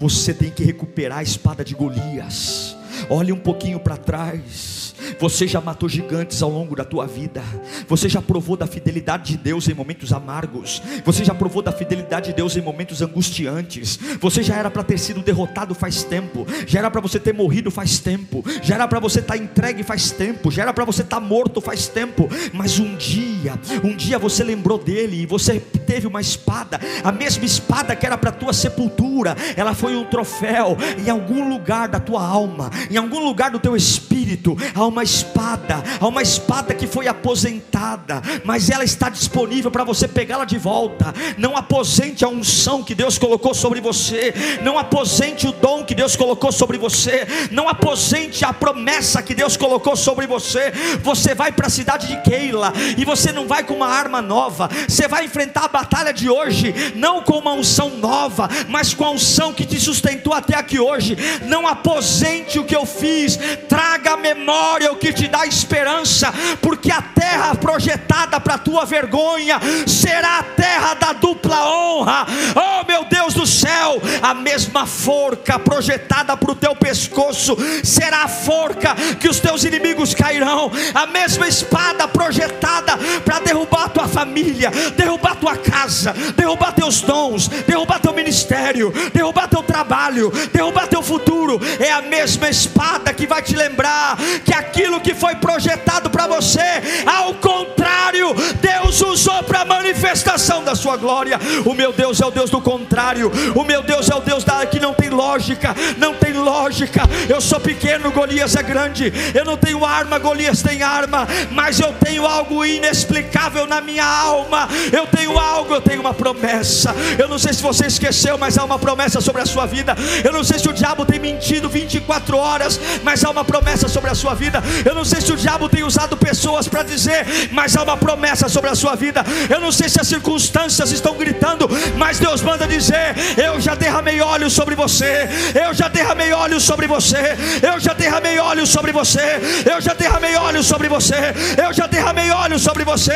Você 0.00 0.34
tem 0.34 0.50
que 0.50 0.64
recuperar 0.64 1.18
a 1.18 1.22
espada 1.22 1.64
de 1.64 1.72
Golias. 1.76 2.76
Olhe 3.08 3.30
um 3.30 3.38
pouquinho 3.38 3.78
para 3.78 3.96
trás 3.96 4.95
você 5.18 5.46
já 5.46 5.60
matou 5.60 5.88
gigantes 5.88 6.42
ao 6.42 6.50
longo 6.50 6.76
da 6.76 6.84
tua 6.84 7.06
vida. 7.06 7.42
Você 7.88 8.08
já 8.08 8.20
provou 8.20 8.56
da 8.56 8.66
fidelidade 8.66 9.32
de 9.32 9.36
Deus 9.36 9.68
em 9.68 9.74
momentos 9.74 10.12
amargos. 10.12 10.82
Você 11.04 11.24
já 11.24 11.34
provou 11.34 11.62
da 11.62 11.72
fidelidade 11.72 12.28
de 12.28 12.34
Deus 12.34 12.56
em 12.56 12.60
momentos 12.60 13.02
angustiantes. 13.02 13.98
Você 14.20 14.42
já 14.42 14.56
era 14.56 14.70
para 14.70 14.82
ter 14.82 14.98
sido 14.98 15.22
derrotado 15.22 15.74
faz 15.74 16.04
tempo. 16.04 16.46
Já 16.66 16.80
era 16.80 16.90
para 16.90 17.00
você 17.00 17.18
ter 17.18 17.32
morrido 17.32 17.70
faz 17.70 17.98
tempo. 17.98 18.44
Já 18.62 18.74
era 18.74 18.88
para 18.88 19.00
você 19.00 19.20
estar 19.20 19.36
tá 19.36 19.42
entregue 19.42 19.82
faz 19.82 20.10
tempo. 20.10 20.50
Já 20.50 20.62
era 20.62 20.72
para 20.72 20.84
você 20.84 21.02
estar 21.02 21.20
tá 21.20 21.26
morto 21.26 21.60
faz 21.60 21.88
tempo. 21.88 22.28
Mas 22.52 22.78
um 22.78 22.96
dia, 22.96 23.58
um 23.82 23.94
dia 23.96 24.18
você 24.18 24.44
lembrou 24.44 24.78
dele 24.78 25.22
e 25.22 25.26
você 25.26 25.60
teve 25.86 26.06
uma 26.06 26.20
espada, 26.20 26.80
a 27.04 27.12
mesma 27.12 27.44
espada 27.44 27.94
que 27.94 28.04
era 28.04 28.18
para 28.18 28.32
tua 28.32 28.52
sepultura. 28.52 29.36
Ela 29.56 29.74
foi 29.74 29.96
um 29.96 30.04
troféu 30.04 30.76
em 30.98 31.08
algum 31.08 31.48
lugar 31.48 31.88
da 31.88 32.00
tua 32.00 32.26
alma, 32.26 32.70
em 32.90 32.96
algum 32.96 33.24
lugar 33.24 33.50
do 33.50 33.58
teu 33.58 33.76
espírito. 33.76 34.56
Há 34.74 34.84
uma 34.84 35.05
espada, 35.06 35.82
há 36.00 36.06
uma 36.06 36.20
espada 36.20 36.74
que 36.74 36.86
foi 36.86 37.08
aposentada, 37.08 38.20
mas 38.44 38.68
ela 38.68 38.84
está 38.84 39.08
disponível 39.08 39.70
para 39.70 39.84
você 39.84 40.06
pegá-la 40.06 40.44
de 40.44 40.58
volta. 40.58 41.14
Não 41.38 41.56
aposente 41.56 42.24
a 42.24 42.28
unção 42.28 42.82
que 42.82 42.94
Deus 42.94 43.16
colocou 43.16 43.54
sobre 43.54 43.80
você, 43.80 44.34
não 44.62 44.78
aposente 44.78 45.46
o 45.46 45.52
dom 45.52 45.84
que 45.84 45.94
Deus 45.94 46.16
colocou 46.16 46.52
sobre 46.52 46.76
você, 46.76 47.26
não 47.50 47.68
aposente 47.68 48.44
a 48.44 48.52
promessa 48.52 49.22
que 49.22 49.34
Deus 49.34 49.56
colocou 49.56 49.96
sobre 49.96 50.26
você. 50.26 50.72
Você 51.02 51.34
vai 51.34 51.52
para 51.52 51.68
a 51.68 51.70
cidade 51.70 52.08
de 52.08 52.20
Keila 52.22 52.72
e 52.98 53.04
você 53.04 53.32
não 53.32 53.46
vai 53.46 53.62
com 53.62 53.74
uma 53.74 53.88
arma 53.88 54.20
nova, 54.20 54.68
você 54.88 55.08
vai 55.08 55.24
enfrentar 55.24 55.64
a 55.64 55.68
batalha 55.68 56.12
de 56.12 56.28
hoje, 56.28 56.92
não 56.96 57.22
com 57.22 57.38
uma 57.38 57.52
unção 57.52 57.90
nova, 57.90 58.48
mas 58.68 58.92
com 58.92 59.04
a 59.04 59.10
unção 59.10 59.52
que 59.52 59.64
te 59.64 59.78
sustentou 59.80 60.34
até 60.34 60.56
aqui 60.56 60.78
hoje. 60.78 61.16
Não 61.46 61.66
aposente 61.66 62.58
o 62.58 62.64
que 62.64 62.74
eu 62.74 62.84
fiz, 62.84 63.38
traga 63.68 64.12
a 64.12 64.16
memória 64.16 64.95
que 64.96 65.12
te 65.12 65.28
dá 65.28 65.46
esperança, 65.46 66.32
porque 66.60 66.90
a 66.90 67.02
terra 67.02 67.54
projetada 67.54 68.40
para 68.40 68.54
a 68.54 68.58
tua 68.58 68.84
vergonha 68.84 69.60
será 69.86 70.38
a 70.38 70.42
terra 70.42 70.94
da 70.94 71.12
dupla 71.12 71.68
honra. 71.68 72.26
Oh 72.54 72.84
meu 72.86 73.04
Deus 73.04 73.34
do 73.34 73.46
céu, 73.46 74.00
a 74.22 74.34
mesma 74.34 74.86
forca 74.86 75.58
projetada 75.58 76.36
para 76.36 76.52
o 76.52 76.54
teu 76.54 76.74
pescoço 76.74 77.56
será 77.82 78.24
a 78.24 78.28
forca 78.28 78.94
que 79.20 79.28
os 79.28 79.40
teus 79.40 79.64
inimigos 79.64 80.14
cairão, 80.14 80.70
a 80.94 81.06
mesma 81.06 81.48
espada 81.48 82.08
projetada 82.08 82.96
para 83.24 83.40
derrubar 83.40 83.88
tua 83.88 84.08
família, 84.08 84.70
derrubar 84.96 85.36
tua 85.36 85.56
casa, 85.56 86.14
derrubar 86.36 86.72
teus 86.72 87.00
dons, 87.00 87.48
derrubar 87.48 88.00
teu 88.00 88.12
ministério, 88.12 88.92
derrubar 89.12 89.48
teu 89.48 89.62
trabalho, 89.62 90.30
derrubar 90.52 90.86
teu 90.86 91.02
futuro. 91.02 91.60
É 91.78 91.90
a 91.92 92.02
mesma 92.02 92.48
espada 92.48 93.12
que 93.12 93.26
vai 93.26 93.42
te 93.42 93.54
lembrar 93.54 94.16
que 94.44 94.54
aquilo 94.86 95.00
que 95.00 95.14
foi 95.14 95.34
projetado 95.36 96.08
para 96.08 96.28
você, 96.28 96.60
ao 97.04 97.34
contrário, 97.34 98.32
Deus 98.60 99.00
usou 99.00 99.42
para 99.42 99.64
manifestação 99.64 100.62
da 100.62 100.76
sua 100.76 100.96
glória. 100.96 101.38
O 101.64 101.74
meu 101.74 101.92
Deus 101.92 102.20
é 102.20 102.26
o 102.26 102.30
Deus 102.30 102.50
do 102.50 102.60
contrário. 102.60 103.30
O 103.54 103.64
meu 103.64 103.82
Deus 103.82 104.08
é 104.08 104.14
o 104.14 104.20
Deus 104.20 104.44
da, 104.44 104.64
que 104.64 104.78
não 104.78 104.94
tem 104.94 105.10
lógica, 105.10 105.74
não 105.98 106.14
tem 106.14 106.32
lógica. 106.32 107.02
Eu 107.28 107.40
sou 107.40 107.58
pequeno, 107.58 108.12
Golias 108.12 108.54
é 108.54 108.62
grande. 108.62 109.12
Eu 109.34 109.44
não 109.44 109.56
tenho 109.56 109.84
arma, 109.84 110.18
Golias 110.18 110.62
tem 110.62 110.82
arma, 110.82 111.26
mas 111.50 111.80
eu 111.80 111.92
tenho 111.94 112.24
algo 112.24 112.64
inexplicável 112.64 113.66
na 113.66 113.80
minha 113.80 114.04
alma. 114.04 114.68
Eu 114.92 115.06
tenho 115.06 115.36
algo, 115.36 115.74
eu 115.74 115.80
tenho 115.80 116.00
uma 116.00 116.14
promessa. 116.14 116.94
Eu 117.18 117.26
não 117.26 117.38
sei 117.38 117.52
se 117.52 117.62
você 117.62 117.86
esqueceu, 117.86 118.38
mas 118.38 118.56
há 118.56 118.64
uma 118.64 118.78
promessa 118.78 119.20
sobre 119.20 119.42
a 119.42 119.46
sua 119.46 119.66
vida. 119.66 119.96
Eu 120.22 120.32
não 120.32 120.44
sei 120.44 120.60
se 120.60 120.68
o 120.68 120.72
diabo 120.72 121.04
tem 121.04 121.18
mentido 121.18 121.68
24 121.68 122.36
horas, 122.36 122.78
mas 123.02 123.24
há 123.24 123.30
uma 123.30 123.44
promessa 123.44 123.88
sobre 123.88 124.10
a 124.10 124.14
sua 124.14 124.34
vida. 124.34 124.62
Eu 124.84 124.94
não 124.94 125.04
sei 125.04 125.20
se 125.20 125.32
o 125.32 125.36
diabo 125.36 125.68
tem 125.68 125.82
usado 125.84 126.16
pessoas 126.16 126.68
para 126.68 126.82
dizer, 126.82 127.26
mas 127.52 127.76
há 127.76 127.82
uma 127.82 127.96
promessa 127.96 128.48
sobre 128.48 128.70
a 128.70 128.74
sua 128.74 128.94
vida. 128.94 129.24
Eu 129.48 129.60
não 129.60 129.72
sei 129.72 129.88
se 129.88 130.00
as 130.00 130.08
circunstâncias 130.08 130.90
estão 130.90 131.16
gritando, 131.16 131.68
mas 131.96 132.18
Deus 132.18 132.42
manda 132.42 132.66
dizer: 132.66 133.14
Eu 133.36 133.60
já 133.60 133.74
derramei 133.74 134.20
óleo 134.20 134.50
sobre 134.50 134.74
você. 134.74 135.28
Eu 135.54 135.74
já 135.74 135.88
derramei 135.88 136.32
óleo 136.32 136.60
sobre 136.60 136.86
você. 136.86 137.36
Eu 137.62 137.78
já 137.80 137.92
derramei 137.92 138.38
óleo 138.38 138.66
sobre 138.66 138.92
você. 138.92 139.40
Eu 139.70 139.80
já 139.80 139.94
derramei 139.94 140.36
óleo 140.36 140.62
sobre 140.62 140.88
você. 140.88 141.34
Eu 141.62 141.72
já 141.72 141.86
derramei 141.86 142.30
óleo 142.30 142.58
sobre 142.58 142.84
você. 142.84 143.14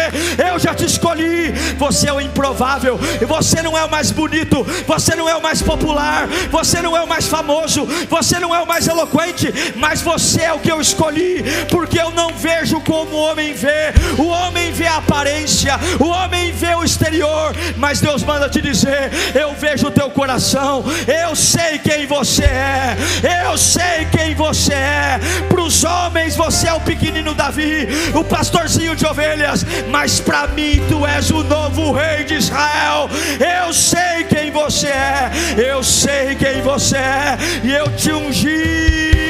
Eu 0.50 0.58
já 0.58 0.74
te 0.74 0.84
escolhi. 0.84 1.52
Você 1.78 2.08
é 2.08 2.12
o 2.12 2.20
improvável. 2.20 2.98
Você 3.26 3.62
não 3.62 3.76
é 3.76 3.84
o 3.84 3.90
mais 3.90 4.10
bonito. 4.10 4.64
Você 4.86 5.14
não 5.14 5.28
é 5.28 5.36
o 5.36 5.42
mais 5.42 5.62
popular. 5.62 6.28
Você 6.50 6.80
não 6.82 6.96
é 6.96 7.02
o 7.02 7.08
mais 7.08 7.26
famoso. 7.26 7.86
Você 8.08 8.38
não 8.38 8.54
é 8.54 8.60
o 8.60 8.66
mais 8.66 8.86
eloquente. 8.86 9.52
Mas 9.76 10.02
você 10.02 10.42
é 10.42 10.52
o 10.52 10.58
que 10.58 10.70
eu 10.70 10.80
escolhi. 10.80 11.44
Porque 11.70 12.00
eu 12.00 12.10
não 12.10 12.32
vejo 12.34 12.80
como 12.80 13.16
o 13.16 13.22
homem 13.22 13.52
vê. 13.52 13.92
O 14.18 14.26
homem 14.26 14.72
vê 14.72 14.86
a 14.86 14.96
aparência. 14.96 15.78
O 15.98 16.06
homem 16.06 16.52
vê 16.52 16.74
o 16.74 16.84
exterior. 16.84 17.54
Mas 17.76 18.00
Deus 18.00 18.22
manda 18.22 18.48
te 18.48 18.60
dizer: 18.60 19.10
Eu 19.34 19.54
vejo 19.54 19.86
o 19.86 19.90
teu 19.90 20.10
coração. 20.10 20.84
Eu 21.06 21.34
sei 21.34 21.78
quem 21.78 22.06
você 22.06 22.44
é. 22.44 22.96
Eu 23.44 23.56
sei 23.58 24.06
quem 24.10 24.34
você 24.34 24.72
é. 24.74 25.20
Para 25.48 25.62
os 25.62 25.84
homens 25.84 26.36
você 26.36 26.68
é 26.68 26.72
o 26.72 26.80
pequenino 26.80 27.34
Davi, 27.34 27.88
o 28.14 28.24
pastorzinho 28.24 28.96
de 28.96 29.06
ovelhas. 29.06 29.64
Mas 29.88 30.20
para 30.20 30.46
mim 30.48 30.82
tu 30.88 31.06
és 31.06 31.30
o 31.30 31.42
novo 31.42 31.92
rei 31.92 32.24
de 32.24 32.34
Israel. 32.34 33.08
Eu 33.38 33.72
sei 33.72 34.24
quem 34.28 34.50
você 34.50 34.88
é. 34.88 35.30
Eu 35.56 35.82
sei 35.82 36.34
quem 36.34 36.62
você 36.62 36.96
é. 36.96 37.38
E 37.64 37.72
eu 37.72 37.88
te 37.96 38.12
ungi. 38.12 39.29